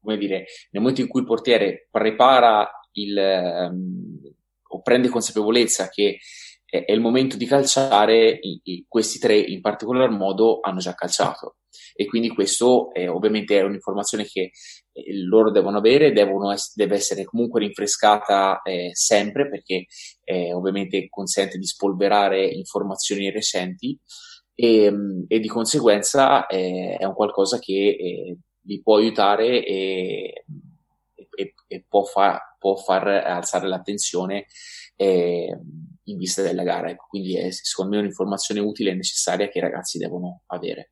come 0.06 0.18
dire, 0.18 0.46
nel 0.70 0.82
momento 0.82 1.00
in 1.00 1.08
cui 1.08 1.20
il 1.20 1.26
portiere 1.26 1.88
prepara 1.90 2.70
il, 2.92 3.16
um, 3.16 4.20
o 4.68 4.80
prende 4.80 5.08
consapevolezza 5.08 5.88
che 5.88 6.18
è, 6.64 6.84
è 6.84 6.92
il 6.92 7.00
momento 7.00 7.36
di 7.36 7.46
calciare, 7.46 8.38
i, 8.40 8.60
i, 8.62 8.84
questi 8.88 9.18
tre 9.18 9.36
in 9.36 9.60
particolar 9.60 10.10
modo 10.10 10.60
hanno 10.60 10.78
già 10.78 10.94
calciato. 10.94 11.56
E 11.94 12.06
quindi 12.06 12.28
questo 12.28 12.92
è, 12.92 13.08
ovviamente 13.08 13.58
è 13.58 13.62
un'informazione 13.62 14.24
che 14.24 14.50
eh, 14.92 15.24
loro 15.24 15.50
devono 15.50 15.78
avere, 15.78 16.12
devono 16.12 16.52
es- 16.52 16.74
deve 16.74 16.94
essere 16.94 17.24
comunque 17.24 17.60
rinfrescata 17.60 18.62
eh, 18.62 18.90
sempre 18.92 19.48
perché 19.48 19.86
eh, 20.24 20.52
ovviamente 20.52 21.08
consente 21.08 21.58
di 21.58 21.66
spolverare 21.66 22.46
informazioni 22.46 23.30
recenti. 23.30 23.98
E, 24.58 24.90
e 25.28 25.38
di 25.38 25.48
conseguenza 25.48 26.46
è 26.46 27.04
un 27.04 27.12
qualcosa 27.12 27.58
che 27.58 27.74
eh, 27.74 28.38
vi 28.66 28.82
può 28.82 28.96
aiutare 28.96 29.64
e, 29.64 30.44
e, 31.14 31.54
e 31.66 31.84
può, 31.88 32.02
far, 32.02 32.56
può, 32.58 32.76
far, 32.76 33.06
alzare 33.06 33.68
l'attenzione 33.68 34.46
eh, 34.96 35.58
in 36.04 36.16
vista 36.18 36.42
della 36.42 36.64
gara. 36.64 36.90
Ecco, 36.90 37.06
quindi 37.08 37.38
è 37.38 37.50
secondo 37.50 37.92
me 37.92 38.02
un'informazione 38.02 38.60
utile 38.60 38.90
e 38.90 38.94
necessaria 38.94 39.48
che 39.48 39.58
i 39.58 39.62
ragazzi 39.62 39.98
devono 39.98 40.42
avere. 40.46 40.90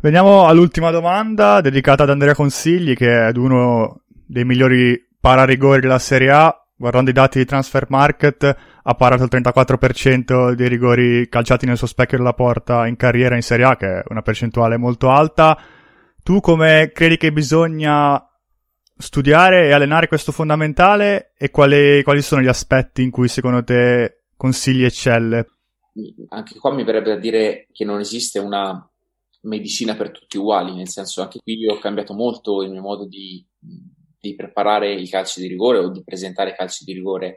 Veniamo 0.00 0.44
all'ultima 0.44 0.90
domanda 0.90 1.62
dedicata 1.62 2.02
ad 2.02 2.10
Andrea 2.10 2.34
Consigli, 2.34 2.94
che 2.94 3.28
è 3.28 3.32
uno 3.36 4.02
dei 4.26 4.44
migliori 4.44 5.00
pararigori 5.18 5.80
della 5.80 5.98
Serie 5.98 6.30
A. 6.30 6.58
Guardando 6.76 7.08
i 7.08 7.14
dati 7.14 7.38
di 7.38 7.44
Transfer 7.46 7.86
Market, 7.88 8.56
ha 8.82 8.94
parato 8.94 9.22
il 9.22 9.30
34% 9.32 10.52
dei 10.52 10.68
rigori 10.68 11.26
calciati 11.28 11.64
nel 11.64 11.78
suo 11.78 11.86
specchio 11.86 12.18
della 12.18 12.34
porta 12.34 12.86
in 12.86 12.96
carriera 12.96 13.36
in 13.36 13.42
Serie 13.42 13.64
A, 13.64 13.76
che 13.76 13.86
è 13.86 14.02
una 14.08 14.20
percentuale 14.20 14.76
molto 14.76 15.08
alta. 15.08 15.56
Tu 16.24 16.40
come 16.40 16.90
credi 16.90 17.18
che 17.18 17.32
bisogna 17.32 18.18
studiare 18.96 19.66
e 19.66 19.72
allenare 19.72 20.08
questo 20.08 20.32
fondamentale 20.32 21.34
e 21.36 21.50
quali, 21.50 22.02
quali 22.02 22.22
sono 22.22 22.40
gli 22.40 22.46
aspetti 22.46 23.02
in 23.02 23.10
cui 23.10 23.28
secondo 23.28 23.62
te 23.62 24.22
consigli 24.34 24.84
eccelle? 24.84 25.46
Anche 26.30 26.58
qua 26.58 26.72
mi 26.72 26.82
verrebbe 26.82 27.10
da 27.10 27.18
dire 27.18 27.66
che 27.70 27.84
non 27.84 28.00
esiste 28.00 28.38
una 28.38 28.90
medicina 29.42 29.96
per 29.96 30.12
tutti 30.12 30.38
uguali, 30.38 30.74
nel 30.74 30.88
senso 30.88 31.20
anche 31.20 31.40
qui 31.42 31.58
io 31.58 31.74
ho 31.74 31.78
cambiato 31.78 32.14
molto 32.14 32.62
il 32.62 32.70
mio 32.70 32.80
modo 32.80 33.06
di, 33.06 33.46
di 34.18 34.34
preparare 34.34 34.94
i 34.94 35.06
calci 35.06 35.42
di 35.42 35.46
rigore 35.46 35.76
o 35.76 35.90
di 35.90 36.02
presentare 36.02 36.52
i 36.52 36.56
calci 36.56 36.84
di 36.84 36.94
rigore 36.94 37.36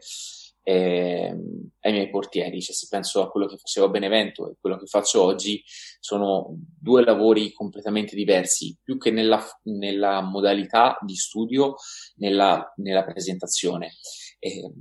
eh, 0.67 1.33
ai 1.79 1.91
miei 1.93 2.09
portieri. 2.09 2.61
Cioè, 2.61 2.75
se 2.75 2.87
penso 2.89 3.21
a 3.21 3.29
quello 3.29 3.47
che 3.47 3.55
facevo 3.55 3.85
a 3.85 3.89
Benevento 3.89 4.49
e 4.49 4.55
quello 4.59 4.77
che 4.77 4.85
faccio 4.85 5.23
oggi, 5.23 5.63
sono 5.65 6.57
due 6.77 7.05
lavori 7.05 7.53
completamente 7.53 8.17
diversi, 8.17 8.77
più 8.83 8.97
che 8.97 9.09
nella, 9.09 9.41
nella 9.63 10.19
modalità 10.19 10.97
di 11.01 11.15
studio, 11.15 11.75
nella, 12.15 12.73
nella 12.77 13.05
presentazione. 13.05 13.93
Eh, 14.39 14.73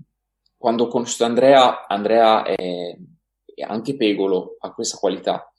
quando 0.57 0.85
ho 0.85 0.89
conosciuto 0.89 1.25
Andrea, 1.25 1.87
Andrea 1.87 2.43
è, 2.43 2.97
anche 3.65 3.97
Pegolo 3.97 4.57
ha 4.59 4.73
questa 4.73 4.99
qualità 4.99 5.51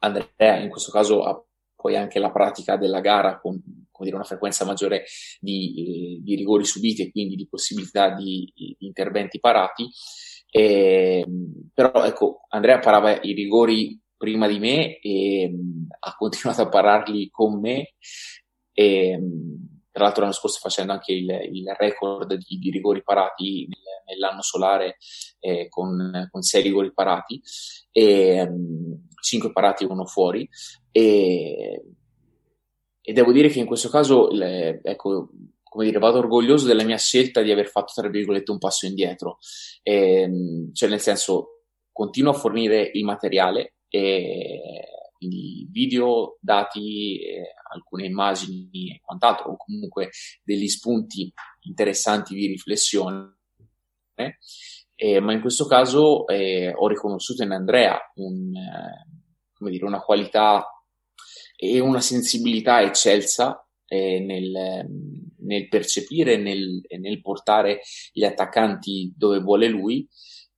Andrea 0.00 0.58
in 0.58 0.68
questo 0.68 0.92
caso 0.92 1.24
ha 1.24 1.42
poi 1.74 1.96
anche 1.96 2.18
la 2.18 2.30
pratica 2.30 2.76
della 2.76 3.00
gara 3.00 3.40
con 3.40 3.60
dire, 4.04 4.16
una 4.16 4.24
frequenza 4.24 4.64
maggiore 4.64 5.04
di, 5.40 6.16
eh, 6.16 6.20
di, 6.22 6.34
rigori 6.34 6.64
subiti 6.64 7.02
e 7.02 7.10
quindi 7.10 7.36
di 7.36 7.48
possibilità 7.48 8.14
di, 8.14 8.50
di 8.54 8.76
interventi 8.80 9.40
parati. 9.40 9.88
Eh, 10.50 11.24
però 11.72 12.04
ecco, 12.04 12.46
Andrea 12.48 12.78
parava 12.78 13.20
i 13.22 13.32
rigori 13.32 14.00
prima 14.16 14.46
di 14.46 14.58
me 14.58 14.98
e 14.98 15.48
mh, 15.48 15.86
ha 16.00 16.14
continuato 16.16 16.62
a 16.62 16.68
pararli 16.68 17.30
con 17.30 17.58
me. 17.58 17.94
E, 18.72 19.18
mh, 19.18 19.78
tra 19.92 20.04
l'altro 20.04 20.22
l'anno 20.22 20.34
scorso 20.34 20.60
facendo 20.60 20.92
anche 20.92 21.12
il, 21.12 21.28
il 21.52 21.74
record 21.76 22.34
di, 22.34 22.58
di, 22.58 22.70
rigori 22.70 23.02
parati 23.02 23.66
nel, 23.66 23.80
nell'anno 24.06 24.40
solare 24.40 24.98
eh, 25.40 25.68
con, 25.68 26.28
con 26.30 26.42
sei 26.42 26.62
rigori 26.62 26.92
parati. 26.92 27.40
E, 27.90 28.46
mh, 28.48 29.08
5 29.20 29.52
parati 29.52 29.84
e 29.84 29.86
uno 29.86 30.04
fuori. 30.06 30.48
E, 30.90 31.82
e 33.10 33.12
devo 33.12 33.32
dire 33.32 33.48
che 33.48 33.58
in 33.58 33.66
questo 33.66 33.88
caso, 33.88 34.28
le, 34.28 34.80
ecco, 34.84 35.30
come 35.64 35.84
dire, 35.84 35.98
vado 35.98 36.18
orgoglioso 36.18 36.64
della 36.64 36.84
mia 36.84 36.96
scelta 36.96 37.42
di 37.42 37.50
aver 37.50 37.66
fatto, 37.66 37.92
tra 37.92 38.08
virgolette, 38.08 38.52
un 38.52 38.58
passo 38.58 38.86
indietro. 38.86 39.38
E, 39.82 40.30
cioè, 40.72 40.88
nel 40.88 41.00
senso, 41.00 41.64
continuo 41.90 42.30
a 42.30 42.36
fornire 42.36 42.88
il 42.92 43.02
materiale, 43.02 43.78
e, 43.88 44.60
quindi 45.12 45.66
video, 45.72 46.38
dati, 46.40 47.20
eh, 47.20 47.52
alcune 47.72 48.06
immagini 48.06 48.92
e 48.94 49.00
quant'altro, 49.02 49.50
o 49.50 49.56
comunque 49.56 50.10
degli 50.44 50.68
spunti 50.68 51.32
interessanti 51.62 52.36
di 52.36 52.46
riflessione. 52.46 53.38
Eh, 54.94 55.18
ma 55.18 55.32
in 55.32 55.40
questo 55.40 55.66
caso 55.66 56.28
eh, 56.28 56.72
ho 56.72 56.86
riconosciuto 56.86 57.42
in 57.42 57.50
Andrea 57.50 57.98
un, 58.16 58.54
eh, 58.54 59.68
dire, 59.68 59.84
una 59.84 60.00
qualità 60.00 60.64
e 61.62 61.78
una 61.78 62.00
sensibilità 62.00 62.80
eccelsa 62.80 63.62
eh, 63.86 64.18
nel, 64.20 64.88
nel, 65.40 65.68
percepire 65.68 66.32
e 66.32 66.36
nel, 66.38 66.80
nel, 66.98 67.20
portare 67.20 67.82
gli 68.12 68.24
attaccanti 68.24 69.12
dove 69.14 69.40
vuole 69.40 69.68
lui, 69.68 70.08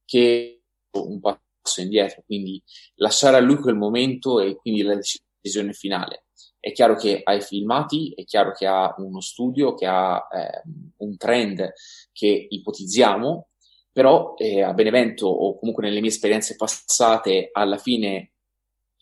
che 0.04 0.62
un 0.92 1.18
passo 1.18 1.80
indietro, 1.80 2.22
quindi 2.24 2.62
lasciare 2.96 3.36
a 3.36 3.40
lui 3.40 3.56
quel 3.56 3.74
momento 3.74 4.38
e 4.38 4.54
quindi 4.54 4.82
la 4.82 4.94
decisione 4.94 5.72
finale. 5.72 6.26
È 6.60 6.70
chiaro 6.70 6.94
che 6.94 7.20
ha 7.24 7.34
i 7.34 7.40
filmati, 7.40 8.12
è 8.14 8.22
chiaro 8.22 8.52
che 8.52 8.66
ha 8.66 8.94
uno 8.98 9.20
studio, 9.20 9.74
che 9.74 9.86
ha 9.86 10.24
eh, 10.30 10.62
un 10.98 11.16
trend 11.16 11.72
che 12.12 12.46
ipotizziamo, 12.48 13.48
però 13.90 14.34
eh, 14.36 14.62
a 14.62 14.72
Benevento 14.72 15.26
o 15.26 15.58
comunque 15.58 15.82
nelle 15.82 15.98
mie 15.98 16.10
esperienze 16.10 16.54
passate, 16.54 17.48
alla 17.50 17.78
fine 17.78 18.31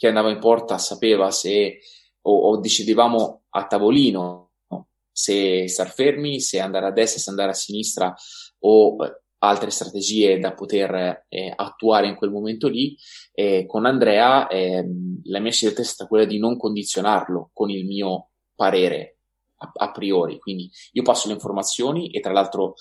chi 0.00 0.06
andava 0.06 0.30
in 0.30 0.38
porta 0.38 0.78
sapeva 0.78 1.30
se 1.30 1.78
o, 2.22 2.32
o 2.32 2.56
decidevamo 2.58 3.42
a 3.50 3.66
tavolino 3.66 4.52
no? 4.68 4.88
se 5.12 5.68
star 5.68 5.92
fermi, 5.92 6.40
se 6.40 6.58
andare 6.58 6.86
a 6.86 6.90
destra, 6.90 7.20
se 7.20 7.28
andare 7.28 7.50
a 7.50 7.54
sinistra 7.54 8.14
o 8.60 9.04
eh, 9.04 9.20
altre 9.40 9.68
strategie 9.68 10.38
da 10.38 10.54
poter 10.54 11.26
eh, 11.28 11.52
attuare 11.54 12.06
in 12.06 12.14
quel 12.14 12.30
momento 12.30 12.66
lì. 12.66 12.96
Eh, 13.34 13.66
con 13.66 13.84
Andrea 13.84 14.48
eh, 14.48 14.88
la 15.24 15.38
mia 15.38 15.52
scelta 15.52 15.82
è 15.82 15.84
stata 15.84 16.08
quella 16.08 16.24
di 16.24 16.38
non 16.38 16.56
condizionarlo 16.56 17.50
con 17.52 17.68
il 17.68 17.84
mio 17.84 18.30
parere 18.54 19.18
a, 19.56 19.70
a 19.84 19.90
priori. 19.90 20.38
Quindi 20.38 20.70
io 20.92 21.02
passo 21.02 21.28
le 21.28 21.34
informazioni 21.34 22.10
e 22.10 22.20
tra 22.20 22.32
l'altro 22.32 22.72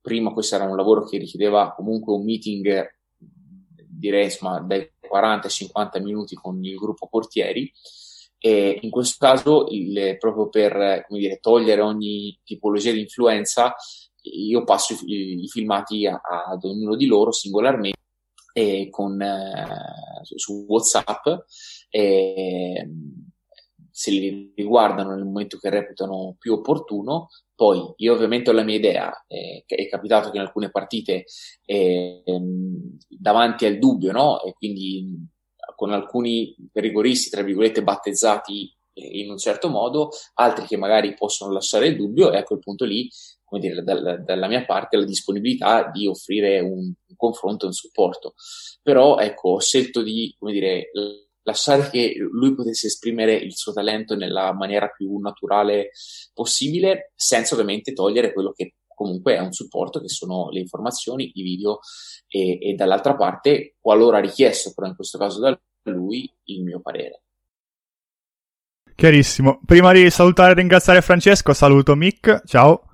prima 0.00 0.32
questo 0.32 0.56
era 0.56 0.64
un 0.64 0.74
lavoro 0.74 1.04
che 1.04 1.18
richiedeva 1.18 1.72
comunque 1.72 2.12
un 2.12 2.24
meeting, 2.24 2.84
direi 3.86 4.24
insomma, 4.24 4.58
dai 4.58 4.91
40 5.12 5.46
ai 5.46 5.52
50 5.52 6.00
minuti 6.00 6.34
con 6.34 6.64
il 6.64 6.74
gruppo 6.76 7.06
portieri. 7.06 7.70
E 8.38 8.78
in 8.80 8.88
questo 8.88 9.16
caso, 9.18 9.66
il, 9.68 10.16
proprio 10.18 10.48
per 10.48 11.04
dire, 11.10 11.38
togliere 11.38 11.82
ogni 11.82 12.40
tipologia 12.42 12.92
di 12.92 13.00
influenza, 13.00 13.74
io 14.22 14.64
passo 14.64 14.94
i, 15.04 15.42
i 15.42 15.48
filmati 15.48 16.06
a, 16.06 16.18
ad 16.48 16.64
ognuno 16.64 16.96
di 16.96 17.04
loro 17.06 17.30
singolarmente 17.30 18.00
e 18.54 18.88
con, 18.90 19.20
eh, 19.20 20.22
su 20.22 20.64
WhatsApp. 20.66 21.26
E, 21.90 22.88
se 23.90 24.10
li 24.10 24.52
riguardano 24.56 25.14
nel 25.14 25.24
momento 25.24 25.58
che 25.58 25.68
reputano 25.68 26.34
più 26.38 26.54
opportuno. 26.54 27.28
Poi 27.62 27.94
io 27.98 28.12
ovviamente 28.12 28.50
ho 28.50 28.54
la 28.54 28.64
mia 28.64 28.74
idea, 28.74 29.24
eh, 29.28 29.62
è 29.64 29.86
capitato 29.86 30.30
che 30.30 30.36
in 30.36 30.42
alcune 30.42 30.68
partite 30.72 31.26
eh, 31.64 32.24
davanti 33.08 33.66
al 33.66 33.78
dubbio, 33.78 34.10
no? 34.10 34.42
E 34.42 34.52
quindi 34.52 35.28
con 35.76 35.92
alcuni 35.92 36.56
rigoristi, 36.72 37.30
tra 37.30 37.42
virgolette, 37.42 37.84
battezzati 37.84 38.76
eh, 38.94 39.20
in 39.20 39.30
un 39.30 39.38
certo 39.38 39.68
modo, 39.68 40.10
altri 40.34 40.66
che 40.66 40.76
magari 40.76 41.14
possono 41.14 41.52
lasciare 41.52 41.86
il 41.86 41.94
dubbio 41.94 42.32
e 42.32 42.38
a 42.38 42.42
quel 42.42 42.58
punto 42.58 42.84
lì, 42.84 43.08
come 43.44 43.60
dire, 43.60 43.80
dalla, 43.84 44.16
dalla 44.16 44.48
mia 44.48 44.64
parte 44.64 44.96
la 44.96 45.04
disponibilità 45.04 45.88
di 45.88 46.08
offrire 46.08 46.58
un, 46.58 46.80
un 46.80 47.16
confronto 47.16 47.66
un 47.66 47.72
supporto. 47.72 48.34
Però 48.82 49.18
ecco, 49.18 49.50
ho 49.50 49.60
scelto 49.60 50.02
di, 50.02 50.34
come 50.36 50.50
dire, 50.50 50.90
lasciare 51.42 51.90
che 51.90 52.14
lui 52.18 52.54
potesse 52.54 52.86
esprimere 52.86 53.34
il 53.34 53.54
suo 53.56 53.72
talento 53.72 54.14
nella 54.14 54.52
maniera 54.52 54.88
più 54.88 55.18
naturale 55.18 55.90
possibile, 56.32 57.12
senza 57.14 57.54
ovviamente 57.54 57.92
togliere 57.92 58.32
quello 58.32 58.52
che 58.52 58.74
comunque 58.94 59.34
è 59.34 59.40
un 59.40 59.52
supporto, 59.52 60.00
che 60.00 60.08
sono 60.08 60.50
le 60.50 60.60
informazioni, 60.60 61.32
i 61.34 61.42
video 61.42 61.80
e, 62.28 62.58
e 62.60 62.74
dall'altra 62.74 63.16
parte, 63.16 63.76
qualora 63.80 64.20
richiesto, 64.20 64.72
però 64.74 64.86
in 64.86 64.94
questo 64.94 65.18
caso 65.18 65.40
da 65.40 65.58
lui, 65.84 66.32
il 66.44 66.62
mio 66.62 66.80
parere. 66.80 67.22
Chiarissimo. 68.94 69.60
Prima 69.64 69.92
di 69.92 70.08
salutare 70.10 70.52
e 70.52 70.54
ringraziare 70.54 71.02
Francesco, 71.02 71.52
saluto 71.52 71.96
Mick. 71.96 72.42
Ciao. 72.44 72.91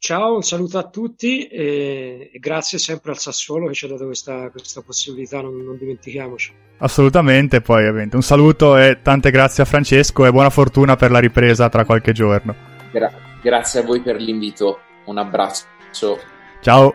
Ciao, 0.00 0.34
un 0.34 0.42
saluto 0.42 0.78
a 0.78 0.88
tutti 0.88 1.46
e, 1.46 2.30
grazie 2.40 2.78
sempre 2.78 3.10
al 3.10 3.18
Sassuolo 3.18 3.66
che 3.66 3.74
ci 3.74 3.84
ha 3.84 3.88
dato 3.88 4.06
questa, 4.06 4.48
questa 4.48 4.80
possibilità, 4.80 5.42
non, 5.42 5.62
non, 5.62 5.76
dimentichiamoci. 5.76 6.54
Assolutamente, 6.78 7.60
poi 7.60 7.86
ovviamente 7.86 8.16
un 8.16 8.22
saluto 8.22 8.78
e 8.78 9.00
tante 9.02 9.30
grazie 9.30 9.62
a 9.62 9.66
Francesco 9.66 10.24
e 10.24 10.32
buona 10.32 10.48
fortuna 10.48 10.96
per 10.96 11.10
la 11.10 11.18
ripresa 11.18 11.68
tra 11.68 11.84
qualche 11.84 12.12
giorno. 12.12 12.54
Gra- 12.90 13.12
grazie 13.42 13.80
a 13.80 13.82
voi 13.82 14.00
per 14.00 14.16
l'invito, 14.16 14.78
un 15.04 15.18
abbraccio. 15.18 16.18
Ciao. 16.62 16.94